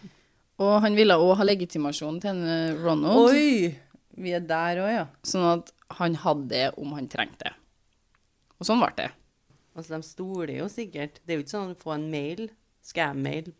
Og 0.63 0.77
han 0.85 0.95
ville 0.95 1.17
òg 1.19 1.33
ha 1.41 1.47
legitimasjon 1.47 2.21
til 2.23 2.31
en 2.31 2.47
eh, 2.47 2.79
Ronald, 2.79 3.35
Oi! 3.35 3.75
Vi 4.15 4.31
er 4.31 4.45
der 4.47 4.79
òg, 4.79 4.91
ja. 4.93 5.05
sånn 5.27 5.49
at 5.49 5.73
han 5.99 6.15
hadde 6.23 6.47
det 6.53 6.65
om 6.79 6.93
han 6.95 7.09
trengte 7.11 7.49
det. 7.49 7.55
Og 8.55 8.69
sånn 8.69 8.79
ble 8.79 8.93
det. 8.95 9.09
Altså, 9.75 9.97
de 9.97 10.07
stoler 10.07 10.53
jo 10.61 10.69
sikkert. 10.71 11.19
Det 11.27 11.35
er 11.35 11.41
jo 11.41 11.43
ikke 11.43 11.55
sånn 11.57 11.73
å 11.73 11.81
få 11.81 11.97
en 11.97 12.07
mail, 12.13 12.45
scam-mail. 12.87 13.51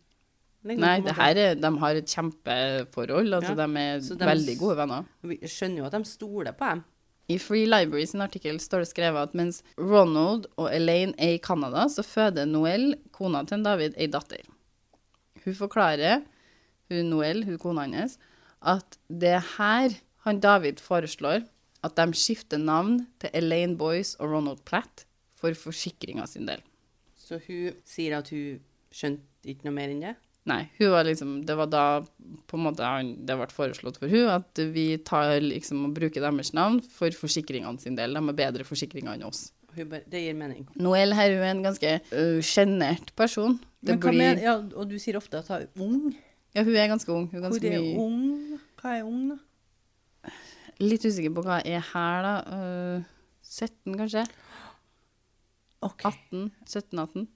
Liksom, 0.66 0.82
Nei, 0.84 0.96
det 1.06 1.14
her 1.16 1.38
er, 1.42 1.54
de 1.62 1.70
har 1.82 1.98
et 2.00 2.06
kjempeforhold. 2.12 3.32
Altså, 3.38 3.54
Ja, 3.54 3.66
de 3.66 3.80
er 3.82 4.00
de- 4.00 4.28
veldig 4.30 4.58
gode 4.60 4.76
venner. 4.82 5.04
Vi 5.22 5.38
skjønner 5.42 5.78
jo 5.82 5.86
at 5.88 5.92
de 5.96 6.04
stoler 6.04 6.52
på 6.52 6.68
dem. 6.70 6.84
I 7.28 7.38
Free 7.42 7.66
Library 7.66 8.04
sin 8.06 8.20
artikkel 8.22 8.60
står 8.62 8.84
det 8.84 8.88
skrevet 8.92 9.22
at 9.28 9.34
mens 9.34 9.62
Ronald 9.78 10.46
og 10.56 10.68
Elaine 10.72 11.14
er 11.18 11.34
i 11.34 11.38
Canada, 11.42 11.88
så 11.90 12.04
føder 12.06 12.46
Noel, 12.46 12.94
kona 13.12 13.42
til 13.44 13.64
David, 13.66 13.94
ei 13.98 14.06
datter. 14.06 14.44
Hun 15.44 15.54
forklarer, 15.54 16.22
hun 16.90 17.10
Noel, 17.10 17.44
hun 17.44 17.58
kona 17.58 17.86
hans, 17.90 18.18
at 18.62 18.96
det 19.10 19.32
er 19.40 19.44
her 19.56 19.96
han 20.26 20.40
David 20.40 20.78
foreslår 20.82 21.44
at 21.86 21.94
de 21.98 22.06
skifter 22.18 22.58
navn 22.58 23.06
til 23.22 23.30
Elaine 23.34 23.76
Boyce 23.78 24.16
og 24.20 24.30
Ronald 24.30 24.62
Platt 24.64 25.04
for 25.38 25.50
forsikringa 25.54 26.26
sin 26.26 26.46
del. 26.46 26.62
Så 27.16 27.40
hun 27.46 27.74
sier 27.86 28.18
at 28.18 28.30
hun 28.30 28.60
skjønte 28.94 29.22
ikke 29.50 29.66
noe 29.66 29.74
mer 29.76 29.90
enn 29.92 30.00
det. 30.02 30.14
Nei, 30.46 30.62
var 30.78 31.06
liksom, 31.08 31.40
det 31.46 31.56
var 31.58 31.70
da 31.70 31.84
på 32.46 32.58
en 32.58 32.64
måte 32.68 32.90
det 33.26 33.34
ble 33.38 33.48
foreslått 33.50 33.98
for 33.98 34.12
hun 34.12 34.30
at 34.30 34.60
vi 34.74 34.92
tar 35.02 35.40
liksom 35.42 35.88
og 35.88 35.96
bruker 35.96 36.22
deres 36.22 36.52
navn 36.54 36.78
for 36.94 37.14
forsikringene 37.14 37.82
sin 37.82 37.98
del. 37.98 38.14
De 38.14 38.22
har 38.30 38.38
bedre 38.38 38.66
forsikringer 38.66 39.16
enn 39.16 39.26
oss. 39.26 39.48
Det 39.76 40.22
gir 40.22 40.36
mening. 40.38 40.64
Noel 40.80 41.12
her 41.18 41.34
er 41.34 41.50
en 41.50 41.64
ganske 41.66 41.96
sjenert 42.46 43.10
uh, 43.10 43.16
person. 43.18 43.58
Det 43.82 43.96
Men 43.96 44.00
hva 44.00 44.12
blir, 44.14 44.22
mener, 44.22 44.44
ja, 44.46 44.54
og 44.56 44.88
du 44.88 44.96
sier 45.02 45.18
ofte 45.18 45.42
at 45.42 45.50
hun 45.50 45.58
er 45.58 45.82
ung. 45.84 46.14
ja, 46.54 46.64
hun 46.64 46.78
er 46.78 46.88
ganske 46.94 47.12
ung. 47.12 47.26
Hun 47.32 47.42
er 47.42 47.52
Hvor 47.52 47.68
er 47.68 47.90
ung? 48.00 48.56
Hva 48.80 48.94
er 48.96 49.04
ung, 49.10 49.34
da? 49.34 49.42
litt 50.82 51.04
usikker 51.06 51.32
på 51.36 51.44
hva 51.46 51.60
er 51.64 51.84
her, 51.92 52.26
da. 52.26 52.34
Uh, 52.50 53.04
17, 53.46 53.96
kanskje? 53.96 54.24
OK. 55.86 56.06
18? 56.08 56.50
17-18? 56.66 57.26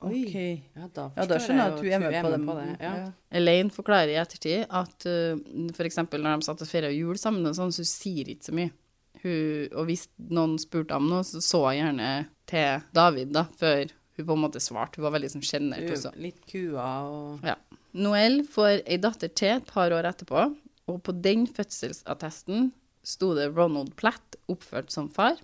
Ok. 0.00 0.34
Ja, 0.76 0.88
da, 0.94 1.06
Ja, 1.16 1.26
da 1.28 1.38
skjønner 1.42 1.64
jeg 1.64 1.72
at 1.72 1.80
hun 1.80 1.92
er 1.92 2.04
med 2.04 2.46
på 2.48 2.56
det. 2.58 2.66
Ja. 2.80 2.92
Ja. 3.00 3.08
Elaine 3.40 3.70
forklarer 3.74 4.12
i 4.14 4.18
ettertid 4.20 4.64
at 4.68 5.06
uh, 5.06 5.40
f.eks. 5.74 6.00
når 6.10 6.28
de 6.40 6.46
satt 6.48 6.64
og 6.64 6.70
feira 6.70 6.90
jul 6.94 7.18
sammen, 7.20 7.46
og 7.50 7.56
sånn, 7.58 7.74
så 7.74 7.84
sier 7.86 8.32
ikke 8.32 8.48
så 8.48 8.56
mye. 8.56 8.72
Hun, 9.20 9.68
og 9.76 9.84
hvis 9.90 10.06
noen 10.32 10.56
spurte 10.60 10.96
om 10.96 11.10
noe, 11.10 11.24
så 11.28 11.42
så 11.44 11.62
hun 11.66 11.76
gjerne 11.76 12.10
til 12.48 12.84
David 12.96 13.34
da, 13.36 13.44
før 13.60 13.90
hun 14.16 14.26
på 14.30 14.36
en 14.36 14.44
måte 14.46 14.62
svarte. 14.64 15.00
Hun 15.00 15.08
var 15.08 15.16
veldig 15.18 15.32
sånn 15.34 15.44
sjenert 15.46 15.92
også. 15.92 16.14
litt 16.20 16.40
kua 16.48 16.88
og 17.08 17.46
Ja. 17.46 17.56
Noel 18.00 18.44
får 18.46 18.84
ei 18.86 19.00
datter 19.02 19.28
til 19.34 19.56
et 19.56 19.66
par 19.66 19.90
år 19.92 20.06
etterpå, 20.06 20.44
og 20.90 20.98
på 21.06 21.14
den 21.22 21.46
fødselsattesten 21.50 22.70
sto 23.06 23.32
det 23.34 23.48
Ronald 23.56 23.96
Platt 23.98 24.36
oppført 24.50 24.92
som 24.94 25.08
far, 25.10 25.40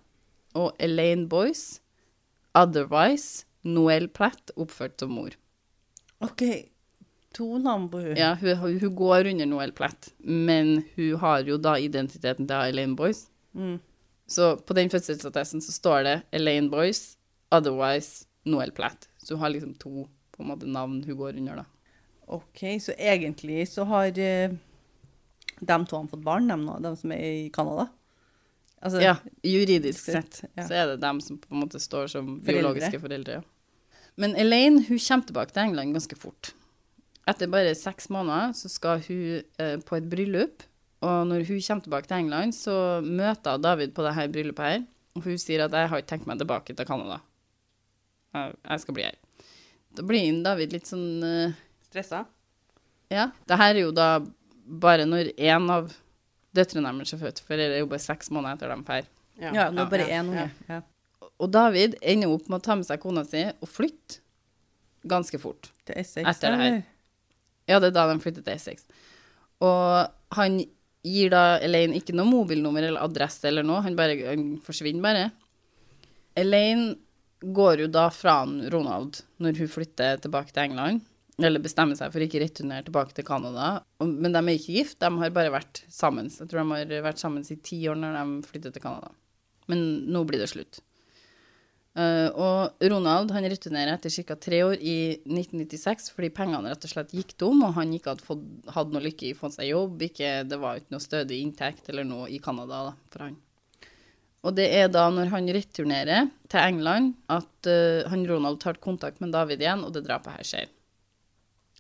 og 0.54 0.76
Elaine 0.78 1.26
Boyce, 1.28 1.80
otherwise 2.54 3.45
Noel 3.66 4.08
Platt 4.14 4.52
oppført 4.56 5.00
som 5.02 5.12
mor. 5.16 5.34
OK. 6.24 6.42
To 7.36 7.58
navn 7.60 7.88
på 7.92 8.00
hun. 8.00 8.14
Ja, 8.16 8.30
hun, 8.40 8.56
hun 8.80 8.94
går 8.96 9.28
under 9.32 9.46
Noel 9.50 9.72
Platt, 9.76 10.12
men 10.18 10.78
hun 10.94 11.16
har 11.20 11.42
jo 11.44 11.58
da 11.60 11.74
identiteten 11.82 12.46
til 12.48 12.70
Elaine 12.70 12.96
Boyce. 12.96 13.26
Mm. 13.56 13.76
Så 14.26 14.54
på 14.66 14.74
den 14.74 14.88
fødselsattesten 14.90 15.60
så 15.62 15.74
står 15.74 16.02
det 16.06 16.14
Elaine 16.34 16.70
Boyce, 16.72 17.16
otherwise 17.54 18.24
Noel 18.48 18.72
Platt. 18.74 19.08
Så 19.22 19.34
hun 19.34 19.42
har 19.44 19.52
liksom 19.52 19.74
to 19.82 20.06
på 20.36 20.44
en 20.44 20.50
måte 20.52 20.68
navn 20.68 21.02
hun 21.04 21.16
går 21.18 21.36
under, 21.40 21.62
da. 21.62 21.66
OK, 22.26 22.64
så 22.82 22.94
egentlig 22.98 23.68
så 23.70 23.84
har 23.86 24.08
eh, 24.18 24.56
de 25.60 25.76
to 25.86 25.96
han 25.96 26.08
fått 26.10 26.24
barn, 26.26 26.48
dem 26.50 26.64
nå, 26.66 26.78
de 26.84 26.90
som 26.98 27.12
er 27.14 27.22
i 27.46 27.50
Canada? 27.54 27.86
Altså, 28.82 29.00
Ja, 29.00 29.14
juridisk 29.46 30.04
sett, 30.04 30.40
sett 30.42 30.50
ja. 30.58 30.66
så 30.68 30.74
er 30.76 30.90
det 30.92 30.96
dem 31.04 31.20
som 31.24 31.38
på 31.40 31.52
en 31.54 31.62
måte 31.62 31.80
står 31.80 32.10
som 32.12 32.26
Foreldre. 32.38 32.52
biologiske 32.52 33.00
foreldre. 33.00 33.38
Ja. 33.40 33.44
Men 34.16 34.36
Elaine 34.36 34.80
hun 34.86 35.00
kommer 35.00 35.28
tilbake 35.28 35.52
til 35.52 35.66
England 35.66 35.96
ganske 35.96 36.16
fort. 36.18 36.52
Etter 37.26 37.50
bare 37.50 37.74
seks 37.76 38.08
måneder 38.12 38.54
så 38.56 38.70
skal 38.70 39.02
hun 39.08 39.42
eh, 39.60 39.76
på 39.82 39.98
et 39.98 40.08
bryllup, 40.08 40.62
og 41.04 41.26
når 41.28 41.44
hun 41.48 41.60
kommer 41.60 41.84
tilbake 41.84 42.08
til 42.08 42.22
England, 42.22 42.54
så 42.56 43.02
møter 43.04 43.60
David 43.60 43.92
på 43.96 44.04
dette 44.06 44.28
bryllupet 44.32 44.70
her, 44.70 44.86
og 45.16 45.26
hun 45.26 45.40
sier 45.40 45.66
at 45.66 45.74
jeg 45.74 45.90
har 45.90 46.02
ikke 46.02 46.12
tenkt 46.14 46.30
meg 46.30 46.40
tilbake 46.40 46.76
til 46.76 46.88
Canada. 46.88 47.20
Jeg, 48.36 48.80
skal 48.82 48.96
bli 48.96 49.04
her. 49.06 49.18
Da 49.96 50.04
blir 50.04 50.40
David 50.44 50.74
litt 50.76 50.88
sånn 50.88 51.24
eh, 51.24 51.54
stressa. 51.88 52.24
Ja. 53.12 53.30
Det 53.48 53.58
her 53.60 53.74
er 53.74 53.84
jo 53.84 53.92
da 53.94 54.10
bare 54.66 55.06
når 55.08 55.32
én 55.36 55.70
av 55.72 55.92
døtrene 56.56 56.92
deres 56.98 57.14
er 57.14 57.22
født, 57.22 57.42
for 57.44 57.58
det 57.58 57.68
er 57.70 57.80
jo 57.82 57.90
bare 57.90 58.02
seks 58.02 58.30
måneder 58.32 58.56
etter 58.58 58.72
de 58.72 58.86
drar. 58.88 59.08
ja, 59.40 59.70
nå 59.70 59.84
er 59.84 59.90
bare 59.92 60.08
ja, 60.08 60.20
én 60.20 60.30
unge. 60.32 60.50
ja. 60.70 60.82
Og 61.42 61.50
David 61.52 61.98
ender 62.00 62.32
opp 62.32 62.46
med 62.48 62.60
å 62.60 62.64
ta 62.64 62.76
med 62.78 62.88
seg 62.88 63.02
kona 63.02 63.24
si 63.28 63.42
og 63.50 63.68
flytte 63.68 64.22
ganske 65.06 65.38
fort. 65.40 65.70
Til 65.86 66.00
Essex, 66.00 66.26
Etter 66.26 66.54
det 66.54 66.62
her. 66.62 66.78
Ja, 67.66 67.80
det 67.82 67.90
er 67.90 67.96
da 67.98 68.06
de 68.10 68.22
flytter 68.22 68.44
til 68.46 68.56
Essex. 68.56 68.86
Og 69.64 70.36
han 70.36 70.60
gir 71.06 71.30
da 71.30 71.58
Elaine 71.62 71.96
ikke 71.98 72.14
noe 72.16 72.28
mobilnummer 72.28 72.84
eller 72.84 73.04
adresse 73.04 73.46
eller 73.48 73.66
noe, 73.66 73.82
han 73.84 73.98
bare 73.98 74.16
han 74.26 74.56
forsvinner 74.64 75.04
bare. 75.04 75.26
Elaine 76.36 76.96
går 77.40 77.84
jo 77.84 77.90
da 77.92 78.08
fra 78.10 78.40
Ronald 78.72 79.20
når 79.42 79.60
hun 79.60 79.70
flytter 79.70 80.18
tilbake 80.24 80.52
til 80.52 80.64
England, 80.66 81.04
eller 81.36 81.62
bestemmer 81.62 81.98
seg 81.98 82.12
for 82.14 82.24
ikke 82.24 82.40
å 82.40 82.44
returnere 82.46 82.86
tilbake 82.86 83.16
til 83.16 83.26
Canada. 83.28 83.82
Men 84.00 84.32
de 84.32 84.40
er 84.40 84.56
ikke 84.56 84.78
gift, 84.78 84.98
de 85.02 85.10
har 85.20 85.34
bare 85.36 85.52
vært 85.52 85.82
sammen. 85.92 86.30
Jeg 86.32 86.48
tror 86.48 86.64
de 86.64 86.96
har 86.96 87.06
vært 87.06 87.22
sammen 87.22 87.44
i 87.44 87.58
ti 87.60 87.82
år 87.90 87.98
når 88.00 88.16
de 88.18 88.48
flytter 88.48 88.74
til 88.74 88.84
Canada. 88.84 89.12
Men 89.70 89.84
nå 90.12 90.24
blir 90.26 90.40
det 90.40 90.50
slutt. 90.52 90.80
Eh, 91.96 92.28
og 92.36 92.82
Ronald 92.92 93.30
han 93.32 93.46
returnerer 93.48 93.94
etter 93.94 94.12
ca. 94.12 94.36
tre 94.36 94.58
år 94.66 94.76
i 94.84 94.96
1996 95.24 96.10
fordi 96.12 96.28
pengene 96.36 96.68
rett 96.68 96.84
og 96.84 96.92
slett 96.92 97.14
gikk 97.16 97.32
tom, 97.40 97.62
og 97.64 97.72
han 97.78 97.94
ikke 97.96 98.12
hadde 98.12 98.26
fått, 98.26 98.44
hadde 98.74 98.92
noe 98.92 99.04
lykke 99.06 99.30
i 99.30 99.32
å 99.32 99.38
få 99.38 99.50
seg 99.54 99.70
jobb. 99.70 100.04
Ikke, 100.10 100.32
det 100.44 100.60
var 100.60 100.80
ikke 100.80 100.92
noe 100.92 101.04
stødig 101.04 101.40
inntekt 101.40 101.88
eller 101.92 102.04
noe 102.08 102.28
i 102.28 102.40
Canada 102.42 102.82
da, 102.90 102.94
for 103.12 103.24
han. 103.24 103.38
Og 104.46 104.54
det 104.54 104.66
er 104.78 104.90
da 104.92 105.08
når 105.10 105.32
han 105.32 105.48
returnerer 105.56 106.28
til 106.52 106.60
England 106.62 107.16
at 107.32 107.66
uh, 107.66 108.04
han 108.12 108.26
Ronald 108.28 108.60
tar 108.62 108.78
kontakt 108.78 109.18
med 109.18 109.32
David 109.34 109.64
igjen, 109.64 109.82
og 109.82 109.96
det 109.96 110.04
drapet 110.06 110.36
her 110.36 110.46
skjer. 110.46 110.68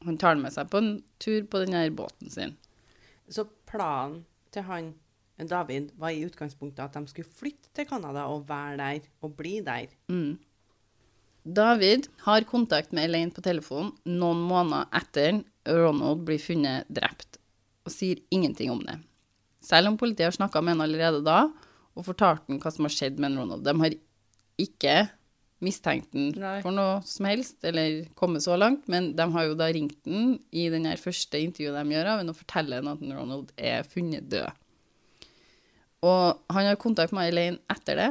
Han 0.08 0.18
tar 0.18 0.40
med 0.40 0.54
seg 0.54 0.72
på 0.72 0.80
en 0.82 0.90
tur 1.22 1.44
på 1.46 1.60
den 1.62 1.76
her 1.76 1.92
båten 1.94 2.32
sin. 2.32 2.56
Så 3.30 3.46
planen 3.70 4.24
til 4.54 4.66
han 4.66 4.94
David 5.36 5.90
var 6.00 6.14
i 6.14 6.24
utgangspunktet 6.24 6.84
at 6.86 6.96
de 6.96 7.10
skulle 7.10 7.28
flytte 7.28 7.68
til 7.76 7.88
Canada 7.88 8.24
og 8.32 8.46
være 8.48 8.76
der 8.80 9.08
og 9.20 9.34
bli 9.36 9.58
der. 9.64 9.90
Mm. 10.08 10.38
David 11.46 12.08
har 12.24 12.46
kontakt 12.48 12.94
med 12.96 13.06
Elaine 13.06 13.30
på 13.30 13.44
telefon 13.44 13.92
noen 14.08 14.40
måneder 14.48 14.88
etter 14.96 15.42
Ronald 15.66 16.24
blir 16.26 16.40
funnet 16.42 16.88
drept, 16.90 17.38
og 17.86 17.92
sier 17.94 18.22
ingenting 18.34 18.72
om 18.72 18.80
det. 18.86 18.96
Selv 19.62 19.92
om 19.92 19.98
politiet 19.98 20.30
har 20.30 20.38
snakka 20.38 20.62
med 20.62 20.76
han 20.76 20.86
allerede 20.86 21.22
da 21.26 21.46
og 21.96 22.04
fortalt 22.08 22.44
han 22.48 22.58
hva 22.62 22.72
som 22.72 22.88
har 22.88 22.94
skjedd 22.94 23.20
med 23.22 23.38
Ronald. 23.38 23.64
De 23.66 23.74
har 23.80 23.96
ikke 24.60 24.96
mistenkt 25.64 26.12
han 26.16 26.34
for 26.64 26.74
noe 26.74 27.00
som 27.08 27.28
helst, 27.30 27.58
eller 27.64 28.04
kommet 28.18 28.44
så 28.44 28.58
langt, 28.58 28.84
men 28.92 29.14
de 29.16 29.26
har 29.32 29.48
jo 29.48 29.56
da 29.56 29.70
ringt 29.72 29.98
han 30.04 30.36
i 30.52 30.68
den 30.72 30.88
første 31.00 31.40
intervjuet 31.40 31.78
de 31.78 31.96
gjør 31.96 32.12
av 32.12 32.20
ham, 32.20 32.32
og 32.32 32.40
forteller 32.42 32.82
han 32.82 32.92
at 32.92 33.04
Ronald 33.16 33.52
er 33.56 33.86
funnet 33.88 34.28
død. 34.32 34.50
Og 36.06 36.54
han 36.54 36.68
har 36.68 36.78
kontakt 36.80 37.14
med 37.16 37.32
Elaine 37.32 37.58
etter 37.72 37.98
det, 37.98 38.10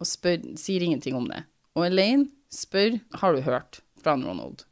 og 0.00 0.08
spør, 0.08 0.42
sier 0.58 0.84
ingenting 0.84 1.16
om 1.16 1.28
det. 1.30 1.44
Og 1.76 1.86
Elaine 1.86 2.28
spør 2.52 2.98
har 3.20 3.36
du 3.36 3.44
hørt 3.46 3.80
fra 4.02 4.16
Ronald. 4.18 4.64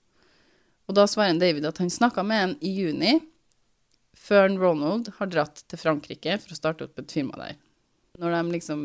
Og 0.89 0.97
da 0.99 1.07
svarer 1.09 1.39
David 1.41 1.69
at 1.69 1.81
han 1.81 1.93
snakka 1.93 2.25
med 2.27 2.43
en 2.43 2.57
i 2.65 2.73
juni, 2.77 3.15
før 4.25 4.49
Ronald 4.57 5.11
har 5.19 5.31
dratt 5.33 5.65
til 5.69 5.81
Frankrike 5.81 6.37
for 6.41 6.55
å 6.55 6.59
starte 6.59 6.87
opp 6.87 7.01
et 7.01 7.13
firma 7.13 7.37
der. 7.41 7.57
Når 8.21 8.37
de 8.37 8.55
liksom 8.55 8.85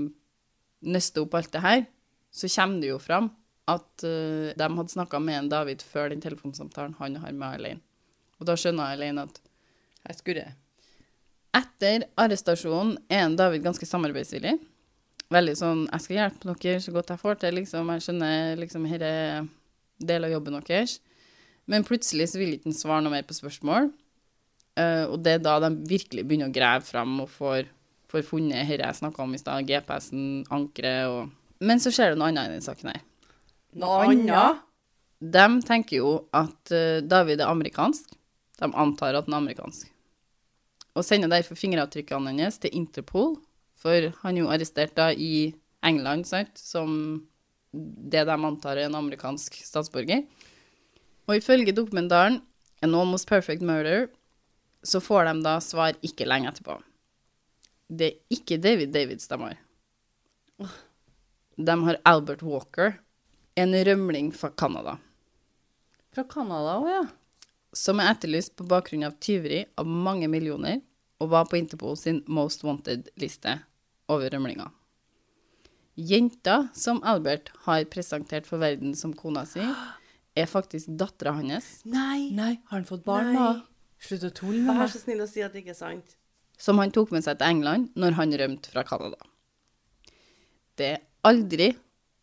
nøster 0.89 1.24
opp 1.24 1.36
alt 1.38 1.52
det 1.54 1.63
her, 1.63 1.84
så 2.32 2.50
kommer 2.52 2.82
det 2.82 2.91
jo 2.91 3.02
fram 3.02 3.30
at 3.69 4.06
uh, 4.06 4.50
de 4.58 4.69
hadde 4.80 4.93
snakka 4.95 5.19
med 5.22 5.38
en 5.38 5.52
David 5.52 5.84
før 5.86 6.10
den 6.12 6.24
telefonsamtalen 6.24 6.98
han 7.00 7.19
har 7.22 7.36
med 7.36 7.60
Elaine. 7.60 7.84
Og 8.39 8.48
da 8.50 8.56
skjønner 8.58 8.95
Elaine 8.95 9.28
at 9.28 9.41
Her 10.08 10.15
skurrer. 10.15 10.54
Etter 11.56 12.06
arrestasjonen 12.20 12.98
er 13.10 13.30
David 13.38 13.64
ganske 13.66 13.88
samarbeidsvillig. 13.88 14.58
Veldig 15.30 15.56
sånn 15.58 15.82
'Jeg 15.88 16.02
skal 16.02 16.16
hjelpe 16.18 16.54
dere 16.54 16.82
så 16.82 16.92
godt 16.92 17.10
jeg 17.10 17.22
får 17.22 17.36
til', 17.40 17.56
liksom. 17.62 17.90
Jeg 17.94 18.02
skjønner 18.02 18.58
liksom 18.58 18.86
dette 18.90 19.06
er 19.06 19.48
del 20.00 20.26
av 20.26 20.32
jobben 20.32 20.62
deres. 20.62 21.00
Men 21.68 21.84
plutselig 21.84 22.30
så 22.32 22.40
vil 22.40 22.56
ikke 22.56 22.72
han 22.72 22.78
svare 22.78 23.04
noe 23.04 23.14
mer 23.14 23.28
på 23.28 23.38
spørsmål. 23.38 23.92
Uh, 24.80 25.06
og 25.12 25.24
det 25.24 25.34
er 25.38 25.44
da 25.44 25.60
de 25.60 25.70
virkelig 25.90 26.24
begynner 26.26 26.50
å 26.50 26.56
grave 26.56 26.82
fram 26.82 27.20
og 27.20 27.30
får, 27.30 27.68
får 28.10 28.24
funnet 28.24 28.66
dette 28.66 28.86
jeg 28.86 29.00
snakka 29.02 29.22
om 29.26 29.34
i 29.36 29.42
stad, 29.42 29.68
GPS-en, 29.68 30.46
ankeret 30.50 31.10
og 31.12 31.36
Men 31.60 31.82
så 31.84 31.92
skjer 31.92 32.14
det 32.14 32.20
noe 32.22 32.30
annet 32.32 32.48
i 32.48 32.52
denne 32.54 32.64
saken 32.64 32.88
her. 32.94 33.02
Noe 33.76 34.06
annet? 34.08 34.62
De 35.20 35.48
tenker 35.68 35.98
jo 35.98 36.12
at 36.32 36.72
eh, 36.72 37.02
David 37.04 37.42
er 37.44 37.52
amerikansk. 37.52 38.14
De 38.62 38.70
antar 38.72 39.18
at 39.20 39.28
han 39.28 39.36
er 39.36 39.42
amerikansk. 39.42 39.90
Og 40.97 41.06
sender 41.06 41.32
derfor 41.32 41.60
fingeravtrykkene 41.60 42.34
hans 42.39 42.60
til 42.62 42.73
Interpol, 42.75 43.38
for 43.80 44.12
han 44.23 44.36
er 44.36 44.43
jo 44.43 44.52
arrestert 44.52 44.95
da 44.97 45.12
i 45.13 45.54
England, 45.86 46.28
sant, 46.28 46.58
som 46.60 47.21
det 47.71 48.25
de 48.25 48.36
antar 48.36 48.78
er 48.78 48.89
en 48.89 48.97
amerikansk 48.97 49.60
statsborger. 49.63 50.25
Og 51.30 51.38
ifølge 51.38 51.75
dokumentaren 51.75 52.41
An 52.82 52.95
Almost 52.95 53.28
Perfect 53.30 53.62
Murder 53.62 54.08
så 54.84 55.02
får 55.04 55.28
de 55.28 55.34
da 55.43 55.58
svar 55.63 55.97
ikke 56.06 56.28
lenge 56.28 56.49
etterpå. 56.52 56.78
Det 57.89 58.08
er 58.08 58.36
ikke 58.38 58.60
David 58.62 58.93
Davids 58.95 59.28
de 59.28 59.39
har. 59.41 59.58
De 61.60 61.75
har 61.86 62.02
Albert 62.08 62.43
Walker, 62.43 62.99
en 63.60 63.75
rømling 63.75 64.32
fra 64.32 64.52
Canada 64.56 64.97
Fra 66.15 66.23
Canada 66.23 66.78
òg, 66.80 66.88
ja. 66.89 67.02
Som 67.75 67.99
er 68.01 68.12
etterlyst 68.13 68.55
på 68.58 68.65
bakgrunn 68.67 69.05
av 69.08 69.17
tyveri 69.21 69.63
av 69.77 69.86
mange 69.88 70.27
millioner, 70.32 70.82
og 71.19 71.29
var 71.34 71.45
på 71.51 71.58
Interpol 71.60 71.97
sin 71.99 72.21
Most 72.32 72.63
Wanted-liste 72.63 73.58
over 74.10 74.29
rømlinger. 74.34 74.71
Jenta 75.99 76.69
som 76.73 77.01
Albert 77.03 77.49
har 77.65 77.84
presentert 77.91 78.47
for 78.47 78.62
verden 78.62 78.93
som 78.95 79.12
kona 79.13 79.43
si, 79.49 79.60
er 80.39 80.47
faktisk 80.47 80.88
dattera 80.95 81.34
hans, 81.36 81.82
Nei. 81.84 82.29
Nei, 82.32 82.53
har 82.69 82.77
han 82.79 82.88
fått 82.88 83.03
barn 83.03 83.34
nå? 83.36 83.47
Slutt 83.99 84.23
å 84.23 84.32
tulle 84.32 84.62
med 84.63 84.71
Vær 84.71 84.86
meg. 84.86 84.93
så 84.93 85.01
snill 85.01 85.19
å 85.25 85.27
si 85.27 85.41
at 85.43 85.51
det 85.51 85.65
ikke 85.65 85.73
er 85.75 85.82
sant. 85.82 86.15
som 86.60 86.77
han 86.79 86.91
tok 86.91 87.12
med 87.12 87.23
seg 87.23 87.38
til 87.39 87.47
England 87.51 87.89
når 87.99 88.15
han 88.17 88.32
rømte 88.39 88.71
fra 88.71 88.84
Canada. 88.88 89.17
Det 90.79 90.88
er 90.93 91.01
aldri 91.27 91.73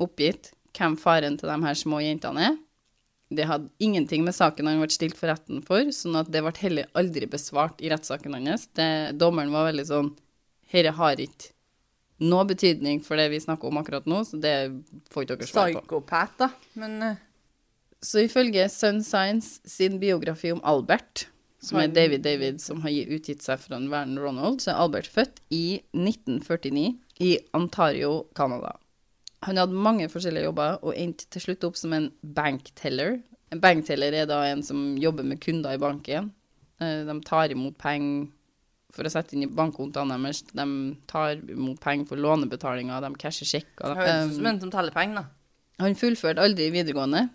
oppgitt 0.00 0.50
hvem 0.76 0.96
faren 1.00 1.36
til 1.40 1.48
de 1.48 1.56
her 1.64 1.74
små 1.76 2.00
jentene 2.00 2.42
er. 2.50 2.56
Det 3.28 3.46
hadde 3.48 3.72
ingenting 3.82 4.22
med 4.24 4.36
saken 4.36 4.68
han 4.70 4.78
ble 4.78 4.90
stilt 4.94 5.16
for 5.18 5.30
retten 5.32 5.62
for, 5.66 5.88
sånn 5.90 6.18
at 6.20 6.30
det 6.30 6.44
ble 6.44 6.52
heller 6.60 6.90
aldri 6.98 7.26
besvart 7.30 7.82
i 7.82 7.90
rettssaken 7.90 8.36
hans. 8.38 8.68
Det, 8.78 9.16
dommeren 9.18 9.54
var 9.54 9.72
veldig 9.72 9.86
sånn 9.88 10.12
Herre 10.70 10.92
har 10.94 11.22
ikke 11.22 11.52
noe 12.26 12.46
betydning 12.48 13.02
for 13.04 13.18
det 13.20 13.28
vi 13.34 13.42
snakker 13.42 13.68
om 13.68 13.78
akkurat 13.80 14.06
nå, 14.08 14.22
så 14.24 14.38
det 14.40 14.54
får 15.12 15.26
ikke 15.26 15.36
dere 15.36 15.48
svar 15.50 15.72
på. 15.74 15.82
Psykopat, 15.84 16.36
da. 16.40 16.50
Men 16.80 16.94
eh, 17.02 17.18
Så 18.00 18.24
ifølge 18.24 18.68
Sun 18.72 19.02
Science 19.04 19.60
sin 19.68 19.98
biografi 20.00 20.52
om 20.54 20.62
Albert, 20.64 21.26
som 21.60 21.80
er 21.80 21.90
David 21.90 22.22
David 22.22 22.60
som 22.62 22.82
har 22.84 22.94
utgitt 23.16 23.42
seg 23.42 23.58
for 23.58 23.76
en 23.76 23.90
Vernon 23.90 24.22
Ronald, 24.22 24.62
så 24.62 24.72
er 24.72 24.82
Albert 24.84 25.10
født 25.10 25.42
i 25.50 25.80
1949 25.96 26.94
i 27.26 27.30
Ontario, 27.56 28.26
Canada. 28.36 28.76
Han 29.46 29.60
hadde 29.60 29.78
mange 29.86 30.08
forskjellige 30.10 30.48
jobber 30.48 30.78
og 30.82 30.96
endte 30.98 31.28
til 31.30 31.44
slutt 31.44 31.64
opp 31.68 31.76
som 31.78 31.92
en 31.94 32.08
bankteller. 32.36 33.20
En 33.54 33.60
bankteller 33.62 34.14
er 34.22 34.26
da 34.26 34.40
en 34.50 34.62
som 34.66 34.96
jobber 34.98 35.26
med 35.26 35.40
kunder 35.42 35.76
i 35.76 35.80
banken. 35.82 36.32
Eh, 36.82 37.04
De 37.06 37.14
tar 37.26 37.54
imot 37.54 37.76
penger 37.78 38.26
for 38.96 39.06
å 39.06 39.12
sette 39.12 39.36
inn 39.36 39.44
i 39.44 39.50
bankkontoene 39.52 40.16
deres. 40.22 40.42
De 40.50 40.66
tar 41.10 41.36
imot 41.52 41.78
penger 41.82 42.08
for 42.10 42.20
lånebetalinger, 42.22 43.02
de 43.04 43.20
casher 43.20 43.48
sjekker. 43.48 43.94
høres 43.98 44.32
ut 44.32 44.38
som 44.38 44.46
en 44.50 44.60
som 44.62 44.72
teller 44.72 44.94
penger, 44.94 45.22
da. 45.22 45.84
han 45.84 45.94
fullførte 45.98 46.42
aldri 46.42 46.70
videregående, 46.72 47.26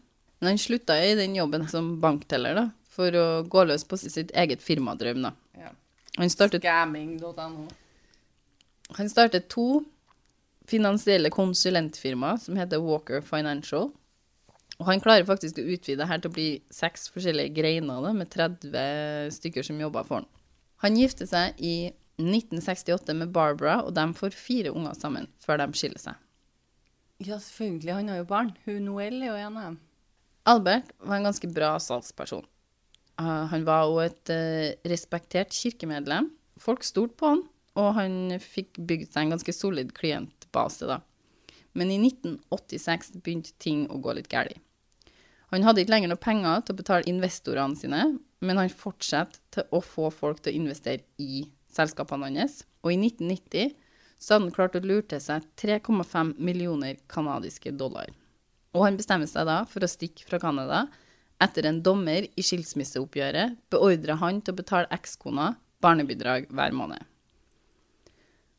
men 0.42 0.50
han 0.50 0.58
slutta 0.58 0.98
i 1.06 1.14
den 1.20 1.36
jobben 1.38 1.68
som 1.70 1.94
bankteller, 2.02 2.58
da, 2.58 2.66
for 2.90 3.14
å 3.14 3.26
gå 3.48 3.66
løs 3.70 3.86
på 3.86 4.00
sitt 4.02 4.34
eget 4.34 4.64
firmadrøm, 4.66 5.22
da. 5.28 5.34
Ja. 5.60 5.70
Han 6.18 6.34
startet, 6.34 6.66
Scamming.no. 6.66 7.68
han 8.98 9.10
startet 9.10 9.48
to 9.54 9.86
finansielle 10.72 11.32
konsulentfirma 11.34 12.38
som 12.40 12.58
heter 12.60 12.82
Walker 12.84 13.22
Financial. 13.26 13.92
Og 14.82 14.88
han 14.88 15.02
klarer 15.04 15.28
faktisk 15.28 15.60
å 15.62 15.68
utvide 15.76 16.08
her 16.10 16.22
til 16.22 16.32
å 16.32 16.36
bli 16.36 16.50
seks 16.74 17.10
forskjellige 17.14 17.54
greiner, 17.60 18.02
da, 18.02 18.14
med 18.18 18.32
30 18.34 19.36
stykker 19.36 19.68
som 19.68 19.82
jobber 19.82 20.08
for 20.08 20.22
han. 20.22 20.30
Han 20.82 20.98
gifter 20.98 21.30
seg 21.30 21.60
i 21.62 21.92
1968 22.22 23.14
med 23.18 23.30
Barbara, 23.34 23.82
og 23.86 23.94
de 23.98 24.08
får 24.18 24.34
fire 24.38 24.74
unger 24.74 24.98
sammen 24.98 25.30
før 25.44 25.62
de 25.62 25.70
skiller 25.78 26.02
seg. 26.02 26.18
Ja, 27.22 27.38
selvfølgelig. 27.38 27.94
Han 28.00 28.10
har 28.10 28.22
jo 28.22 28.30
barn. 28.30 28.52
Hun 28.66 28.88
Noel 28.88 29.20
er 29.22 29.30
jo 29.30 29.38
en 29.38 29.58
av 29.60 29.68
dem. 29.70 29.80
Albert 30.50 30.90
var 31.06 31.20
en 31.20 31.30
ganske 31.30 31.50
bra 31.54 31.76
salgsperson. 31.78 32.48
Uh, 33.22 33.46
han 33.52 33.66
var 33.68 33.92
òg 33.92 34.00
et 34.08 34.32
eh, 34.34 34.78
respektert 34.90 35.54
kirkemedlem. 35.54 36.32
Folk 36.62 36.82
stolte 36.86 37.20
på 37.20 37.30
han, 37.36 37.44
og 37.78 37.92
han 38.00 38.40
fikk 38.42 38.80
bygd 38.90 39.12
seg 39.12 39.28
en 39.28 39.36
ganske 39.36 39.54
solid 39.54 39.94
klientbase, 40.52 40.88
da. 40.88 41.02
Men 41.74 41.92
i 41.92 41.98
1986 41.98 43.12
begynte 43.24 43.52
ting 43.58 43.88
å 43.90 44.00
gå 44.00 44.14
litt 44.14 44.30
galt. 44.30 44.60
Han 45.52 45.64
hadde 45.64 45.82
ikke 45.82 45.92
lenger 45.92 46.10
noe 46.12 46.20
penger 46.20 46.62
til 46.64 46.74
å 46.74 46.80
betale 46.80 47.10
investorene 47.10 47.76
sine, 47.76 48.20
men 48.40 48.58
han 48.58 48.70
fortsatte 48.70 49.40
til 49.52 49.64
å 49.72 49.82
få 49.82 50.10
folk 50.10 50.42
til 50.42 50.54
å 50.54 50.62
investere 50.62 51.04
i 51.20 51.50
selskapene 51.72 52.32
hans. 52.32 52.64
Og 52.84 52.94
i 52.94 52.98
1990 52.98 53.76
så 54.18 54.36
hadde 54.36 54.46
han 54.46 54.56
klart 54.56 54.76
å 54.76 54.84
lure 54.84 55.04
til 55.04 55.20
seg 55.20 55.44
3,5 55.60 56.38
millioner 56.40 56.98
kanadiske 57.08 57.72
dollar. 57.72 58.08
Og 58.72 58.86
han 58.86 58.98
bestemmer 58.98 59.28
seg 59.28 59.46
da 59.46 59.66
for 59.68 59.84
å 59.84 59.92
stikke 59.92 60.24
fra 60.24 60.40
Canada 60.40 60.86
etter 61.42 61.66
en 61.68 61.82
dommer 61.84 62.30
i 62.38 62.44
skilsmisseoppgjøret 62.46 63.58
beordrer 63.74 64.22
han 64.22 64.40
til 64.40 64.54
å 64.54 64.60
betale 64.62 64.92
ekskona 64.94 65.56
barnebidrag 65.84 66.48
hver 66.54 66.72
måned. 66.72 67.02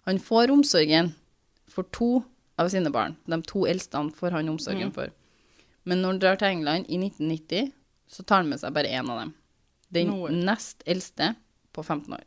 Han 0.05 0.19
får 0.19 0.51
omsorgen 0.51 1.13
for 1.71 1.89
to 1.95 2.23
av 2.61 2.71
sine 2.73 2.91
barn. 2.93 3.17
De 3.27 3.39
to 3.47 3.67
eldste 3.69 4.03
får 4.17 4.37
han 4.37 4.51
omsorgen 4.53 4.93
for. 4.95 5.13
Men 5.89 6.03
når 6.03 6.15
han 6.15 6.21
drar 6.23 6.41
til 6.41 6.53
England 6.57 6.91
i 6.91 6.99
1990, 7.01 7.73
så 8.13 8.23
tar 8.23 8.43
han 8.43 8.53
med 8.53 8.61
seg 8.63 8.75
bare 8.77 8.93
én 8.93 9.09
av 9.11 9.23
dem. 9.23 9.33
Den 9.93 10.13
Noel. 10.13 10.37
nest 10.47 10.85
eldste 10.89 11.35
på 11.73 11.83
15 11.83 12.15
år. 12.15 12.25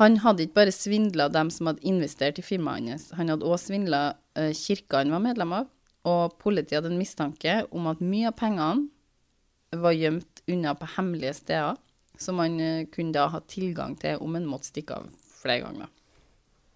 Han 0.00 0.18
hadde 0.24 0.44
ikke 0.44 0.58
bare 0.58 0.74
svindla 0.74 1.28
dem 1.30 1.52
som 1.54 1.70
hadde 1.70 1.86
investert 1.86 2.40
i 2.40 2.44
firmaet 2.44 2.88
hans, 2.90 3.10
han 3.14 3.30
hadde 3.30 3.46
også 3.46 3.70
svindla 3.70 4.02
uh, 4.34 4.50
kirka 4.50 5.04
han 5.04 5.14
var 5.14 5.22
medlem 5.22 5.54
av, 5.54 5.68
og 6.04 6.34
politiet 6.42 6.80
hadde 6.80 6.90
en 6.90 6.98
mistanke 6.98 7.60
om 7.70 7.86
at 7.92 8.02
mye 8.02 8.32
av 8.32 8.34
pengene 8.40 9.78
var 9.84 9.94
gjemt 9.94 10.42
unna 10.50 10.74
på 10.78 10.88
hemmelige 10.96 11.36
steder, 11.38 11.78
som 12.18 12.42
han 12.42 12.58
uh, 12.58 12.86
kunne 12.90 13.14
da 13.14 13.28
ha 13.30 13.42
tilgang 13.46 13.94
til 14.00 14.18
om 14.18 14.34
han 14.34 14.50
måtte 14.50 14.72
stikke 14.72 14.98
av 14.98 15.06
flere 15.38 15.62
ganger. 15.68 15.92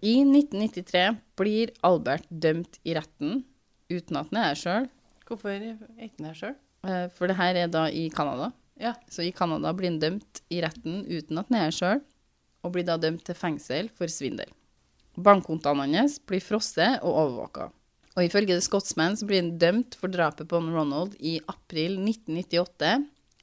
I 0.05 0.21
1993 0.23 1.17
blir 1.39 1.73
Albert 1.87 2.29
dømt 2.31 2.79
i 2.87 2.95
retten, 2.95 3.41
uten 3.91 4.19
at 4.21 4.29
han 4.31 4.39
er 4.43 4.51
her 4.53 4.61
sjøl, 4.61 4.87
Hvorfor 5.29 5.51
er 5.53 5.75
ikke 6.01 6.23
han 6.23 6.29
her 6.31 6.37
sjøl? 6.39 6.55
eh, 6.89 7.09
for 7.13 7.29
det 7.29 7.37
her 7.37 7.57
er 7.65 7.69
da 7.69 7.89
i 7.91 8.07
Canada. 8.15 8.53
Ja. 8.81 8.95
Så 9.11 9.25
i 9.27 9.33
Canada 9.35 9.73
blir 9.77 9.91
han 9.91 9.99
dømt 10.01 10.41
i 10.55 10.61
retten 10.63 11.03
uten 11.05 11.41
at 11.43 11.51
han 11.51 11.59
er 11.59 11.67
her 11.67 11.75
sjøl, 11.75 12.01
og 12.63 12.73
blir 12.73 12.87
da 12.87 12.97
dømt 12.97 13.25
til 13.27 13.37
fengsel 13.37 13.91
for 13.91 14.07
svindel. 14.09 14.49
Bankkontoene 15.19 15.89
hans 15.99 16.19
blir 16.23 16.41
frosset 16.41 17.03
og 17.03 17.19
overvåka. 17.25 17.69
Og 18.17 18.25
ifølge 18.27 18.55
The 18.57 18.63
Scotsman 18.65 19.17
så 19.19 19.27
blir 19.27 19.43
han 19.43 19.59
dømt 19.59 19.95
for 19.99 20.11
drapet 20.11 20.49
på 20.51 20.59
Ronald 20.63 21.15
i 21.19 21.37
april 21.51 21.99
1998, 22.07 22.95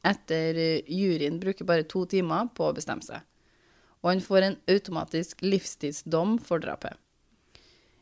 etter 0.05 0.57
eh, 0.61 0.87
juryen 0.87 1.37
bruker 1.43 1.67
bare 1.67 1.83
to 1.83 2.05
timer 2.09 2.47
på 2.55 2.69
å 2.69 2.73
bestemme 2.75 3.03
seg. 3.03 3.21
Og 4.05 4.11
han 4.11 4.21
får 4.21 4.45
en 4.45 4.59
automatisk 4.69 5.41
livstidsdom 5.41 6.37
for 6.45 6.61
drapet. 6.61 6.93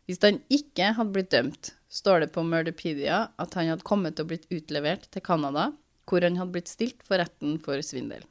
Hvis 0.03 0.19
han 0.19 0.41
ikke 0.51 0.89
hadde 0.97 1.15
blitt 1.15 1.31
dømt, 1.31 1.71
står 1.87 2.25
det 2.25 2.33
på 2.35 2.43
Murderpedia 2.43 3.29
at 3.39 3.55
han 3.55 3.71
hadde 3.71 3.87
kommet 3.87 4.19
og 4.19 4.33
blitt 4.33 4.49
utlevert 4.51 5.07
til 5.15 5.23
Canada, 5.23 5.69
hvor 6.03 6.25
han 6.27 6.35
hadde 6.35 6.51
blitt 6.51 6.67
stilt 6.67 7.05
for 7.07 7.23
retten 7.23 7.55
for 7.63 7.79
svindel. 7.79 8.25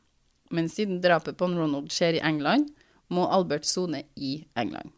Men 0.53 0.69
siden 0.69 1.01
drapet 1.01 1.39
på 1.41 1.49
Ronald 1.49 1.89
skjer 1.95 2.19
i 2.19 2.25
England, 2.29 2.69
må 3.09 3.25
Albert 3.33 3.65
sone 3.65 4.05
i 4.17 4.43
England. 4.53 4.93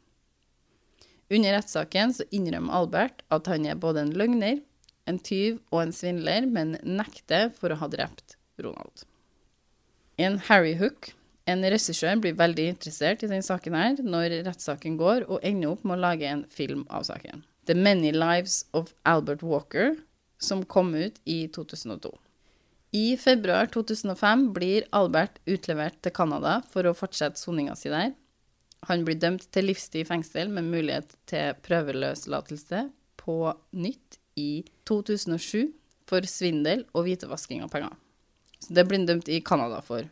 Under 1.31 1.55
rettssaken 1.55 2.13
innrømmer 2.35 2.75
Albert 2.75 3.23
at 3.35 3.47
han 3.51 3.67
er 3.71 3.79
både 3.79 4.03
en 4.03 4.15
løgner, 4.19 4.59
en 5.07 5.19
tyv 5.23 5.61
og 5.71 5.85
en 5.85 5.95
svindler, 5.95 6.47
men 6.51 6.75
nekter 6.83 7.53
for 7.55 7.71
å 7.71 7.79
ha 7.81 7.89
drept 7.93 8.37
Ronald. 8.59 9.07
En 10.19 10.41
Harry 10.49 10.75
Hook, 10.79 11.13
en 11.51 11.65
regissør, 11.65 12.17
blir 12.21 12.37
veldig 12.39 12.69
interessert 12.73 13.23
i 13.23 13.29
denne 13.29 13.45
saken 13.45 13.77
her 13.77 14.01
når 14.03 14.41
rettssaken 14.47 14.97
går, 15.01 15.27
og 15.29 15.45
ender 15.45 15.75
opp 15.75 15.85
med 15.85 15.99
å 15.99 16.05
lage 16.07 16.29
en 16.29 16.45
film 16.53 16.87
av 16.89 17.05
saken. 17.09 17.45
The 17.69 17.77
Many 17.77 18.13
Lives 18.13 18.65
of 18.77 18.93
Albert 19.09 19.45
Walker, 19.45 19.95
som 20.41 20.65
kom 20.65 20.95
ut 20.95 21.21
i 21.25 21.45
2002. 21.53 22.13
I 22.95 23.17
februar 23.19 23.67
2005 23.75 24.51
blir 24.55 24.85
Albert 24.95 25.41
utlevert 25.51 25.97
til 26.05 26.15
Canada 26.15 26.61
for 26.71 26.87
å 26.87 26.95
fortsette 26.95 27.41
soninga 27.41 27.75
si 27.77 27.91
der. 27.91 28.13
Han 28.89 29.03
blir 29.07 29.19
dømt 29.19 29.49
til 29.53 29.67
livstid 29.71 30.05
i 30.05 30.09
fengsel 30.09 30.53
med 30.53 30.69
mulighet 30.69 31.17
til 31.29 31.57
prøveløslatelse 31.65 32.85
på 33.21 33.39
nytt 33.81 34.21
i 34.39 34.65
2007 34.87 35.73
for 36.09 36.29
svindel 36.29 36.85
og 36.93 37.09
hvitevasking 37.09 37.65
av 37.65 37.73
penger. 37.73 37.97
Så 38.61 38.77
det 38.77 38.85
blir 38.87 39.01
han 39.01 39.09
dømt 39.09 39.31
i 39.33 39.41
Canada 39.45 39.81
for. 39.85 40.07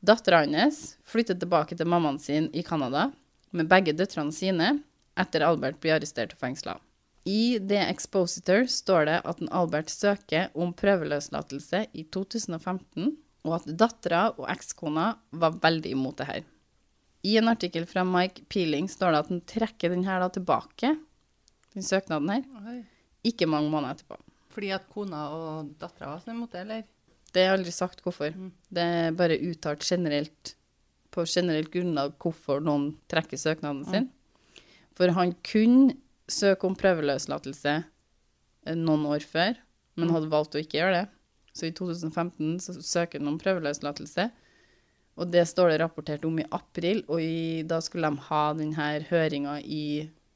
Dattera 0.00 0.42
hans 0.44 0.96
flytter 1.08 1.38
tilbake 1.38 1.76
til 1.76 1.88
mammaen 1.88 2.18
sin 2.20 2.50
i 2.52 2.62
Canada 2.62 3.10
med 3.56 3.68
begge 3.70 3.94
døtrene 3.96 4.34
sine 4.34 4.74
etter 5.16 5.44
Albert 5.46 5.80
blir 5.80 5.96
arrestert 5.96 6.34
og 6.36 6.42
fengsla. 6.42 6.76
I 7.26 7.58
The 7.58 7.80
Expositor 7.90 8.68
står 8.70 9.08
det 9.08 9.16
at 9.26 9.40
en 9.42 9.50
Albert 9.50 9.90
søker 9.90 10.52
om 10.54 10.74
prøveløslatelse 10.76 11.86
i 11.90 12.04
2015, 12.14 13.16
og 13.46 13.56
at 13.56 13.66
dattera 13.78 14.28
og 14.36 14.46
ekskona 14.52 15.08
var 15.34 15.56
veldig 15.62 15.94
imot 15.96 16.20
det 16.20 16.28
her. 16.28 16.44
I 17.26 17.38
en 17.40 17.50
artikkel 17.50 17.86
fra 17.90 18.04
Mike 18.06 18.44
Peeling 18.52 18.86
står 18.90 19.14
det 19.14 19.22
at 19.24 19.32
han 19.32 19.42
trekker 19.54 19.90
den 19.90 20.04
her 20.06 20.22
tilbake, 20.30 20.92
den 21.74 21.86
søknaden 21.86 22.30
her, 22.30 22.82
ikke 23.26 23.48
mange 23.50 23.72
måneder 23.72 23.96
etterpå. 23.96 24.20
Fordi 24.54 24.70
at 24.76 24.86
kona 24.92 25.24
og 25.34 25.72
dattera 25.80 26.12
var 26.12 26.22
sånn 26.22 26.36
imot 26.36 26.54
det, 26.54 26.62
eller? 26.62 26.86
Det 27.36 27.42
er 27.44 27.52
aldri 27.52 27.72
sagt 27.74 28.00
hvorfor. 28.00 28.32
Det 28.72 28.80
er 28.82 29.16
bare 29.16 29.36
uttalt 29.44 29.84
generelt, 29.84 30.54
på 31.12 31.26
generelt 31.28 31.68
grunnlag 31.72 32.14
hvorfor 32.22 32.62
noen 32.64 32.94
trekker 33.12 33.40
søknaden 33.40 33.84
sin. 33.90 34.08
For 34.96 35.12
han 35.12 35.34
kunne 35.44 35.98
søke 36.32 36.64
om 36.64 36.76
prøveløslatelse 36.78 37.74
eh, 37.76 38.78
noen 38.78 39.04
år 39.12 39.26
før, 39.28 39.60
men 40.00 40.14
hadde 40.14 40.32
valgt 40.32 40.56
å 40.56 40.62
ikke 40.62 40.80
gjøre 40.80 41.02
det. 41.02 41.04
Så 41.56 41.68
i 41.68 41.74
2015 41.76 42.56
så 42.64 42.78
søker 42.80 43.20
han 43.20 43.34
om 43.34 43.38
prøveløslatelse, 43.40 44.30
og 45.16 45.30
det 45.32 45.46
står 45.48 45.72
det 45.72 45.78
rapportert 45.80 46.24
om 46.28 46.40
i 46.40 46.48
april, 46.52 47.04
og 47.08 47.20
i, 47.20 47.62
da 47.68 47.82
skulle 47.84 48.08
de 48.08 48.26
ha 48.30 48.42
denne 48.56 48.88
høringa 49.10 49.60
i 49.60 49.84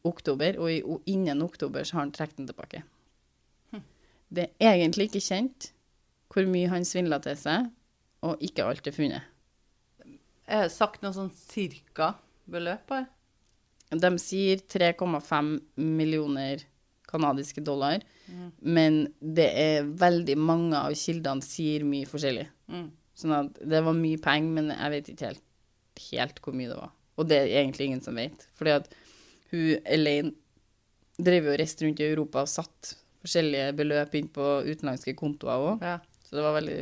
oktober, 0.09 0.57
og 0.61 0.73
i, 0.73 0.79
og 0.85 1.05
innen 1.09 1.45
oktober 1.45 1.85
så 1.85 1.99
har 1.99 2.07
han 2.07 2.15
trukket 2.17 2.41
den 2.41 2.49
tilbake. 2.49 2.85
Det 4.31 4.53
er 4.63 4.77
egentlig 4.77 5.09
ikke 5.09 5.25
kjent 5.25 5.73
hvor 6.31 6.47
mye 6.51 6.71
han 6.71 6.87
svindla 6.87 7.21
til 7.25 7.37
seg, 7.39 7.71
og 8.27 8.43
ikke 8.45 8.67
alt 8.67 8.87
er 8.87 8.95
funnet. 8.95 9.27
Er 10.51 10.67
det 10.67 10.75
sagt 10.75 11.03
noe 11.03 11.15
sånn 11.15 11.33
cirka 11.35 12.15
beløp 12.51 12.93
her. 12.95 13.09
De 13.91 14.11
sier 14.23 14.61
3,5 14.71 15.57
millioner 15.83 16.63
kanadiske 17.11 17.63
dollar, 17.67 18.03
men 18.63 19.01
det 19.19 19.49
er 19.59 19.89
veldig 19.99 20.37
mange 20.39 20.79
av 20.79 20.95
kildene 20.99 21.43
sier 21.43 21.83
mye 21.87 22.07
forskjellig. 22.07 22.47
Mm. 22.71 22.87
Sånn 23.19 23.35
at 23.35 23.59
det 23.73 23.83
var 23.83 23.97
mye 23.99 24.21
penger, 24.23 24.53
men 24.61 24.71
jeg 24.77 24.95
vet 24.95 25.11
ikke 25.13 25.31
helt, 25.33 25.47
helt 26.07 26.39
hvor 26.45 26.55
mye 26.57 26.71
det 26.71 26.79
var. 26.79 26.93
Og 27.19 27.27
det 27.29 27.41
er 27.41 27.65
egentlig 27.65 27.91
ingen 27.91 28.05
som 28.05 28.17
vet. 28.17 28.47
Fordi 28.57 28.77
at 28.79 28.87
hun 29.51 29.83
Elaine 29.83 30.33
drev 31.21 31.51
jo 31.51 31.53
og 31.53 31.59
reiste 31.61 31.85
rundt 31.85 32.01
i 32.01 32.07
Europa 32.07 32.45
og 32.47 32.53
satt 32.53 32.95
forskjellige 33.21 33.75
beløp 33.77 34.15
inn 34.17 34.31
på 34.33 34.47
utenlandske 34.71 35.17
kontoer 35.19 35.67
òg. 35.67 35.85
Ja. 35.85 35.99
Så 36.31 36.39
det 36.39 36.43
var 36.47 36.55
veldig 36.61 36.79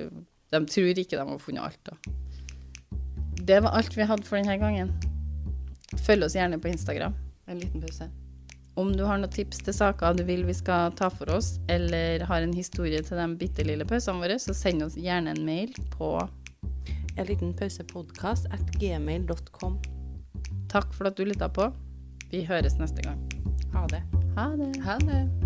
De 0.53 0.59
tror 0.69 0.99
ikke 1.01 1.17
de 1.17 1.25
har 1.25 1.41
funnet 1.41 1.65
alt, 1.65 1.89
da. 1.89 1.97
Det 3.49 3.63
var 3.65 3.79
alt 3.79 3.97
vi 3.97 4.05
hadde 4.05 4.27
for 4.29 4.37
denne 4.37 4.59
gangen. 4.61 4.93
Følg 6.05 6.27
oss 6.27 6.37
gjerne 6.37 6.59
på 6.61 6.69
Instagram. 6.69 7.15
En 7.49 7.61
liten 7.61 7.81
pause. 7.81 8.11
Om 8.79 8.93
du 8.97 9.03
har 9.09 9.19
noen 9.19 9.33
tips 9.33 9.63
til 9.65 9.75
saker 9.75 10.19
du 10.19 10.23
vil 10.29 10.45
vi 10.47 10.55
skal 10.55 10.93
ta 10.99 11.09
for 11.11 11.33
oss, 11.33 11.57
eller 11.73 12.23
har 12.29 12.45
en 12.45 12.53
historie 12.55 13.01
til 13.03 13.19
de 13.19 13.27
bitte 13.41 13.65
lille 13.65 13.89
pausene 13.89 14.21
våre, 14.21 14.37
så 14.39 14.55
send 14.55 14.85
oss 14.85 14.99
gjerne 15.01 15.33
en 15.35 15.45
mail 15.49 15.73
på 15.97 16.13
En 17.19 17.27
liten 17.27 17.51
pausepodkast 17.59 18.47
at 18.55 18.77
gmail.com. 18.79 19.81
Takk 20.71 20.95
for 20.95 21.11
at 21.11 21.19
du 21.19 21.25
lytta 21.27 21.49
på. 21.51 21.67
Vi 22.31 22.45
høres 22.47 22.79
neste 22.79 23.03
gang. 23.03 23.19
Ha 23.75 23.89
det. 23.91 24.05
Ha 24.39 24.53
det. 24.61 24.73
Ha 24.87 25.01
det. 25.03 25.38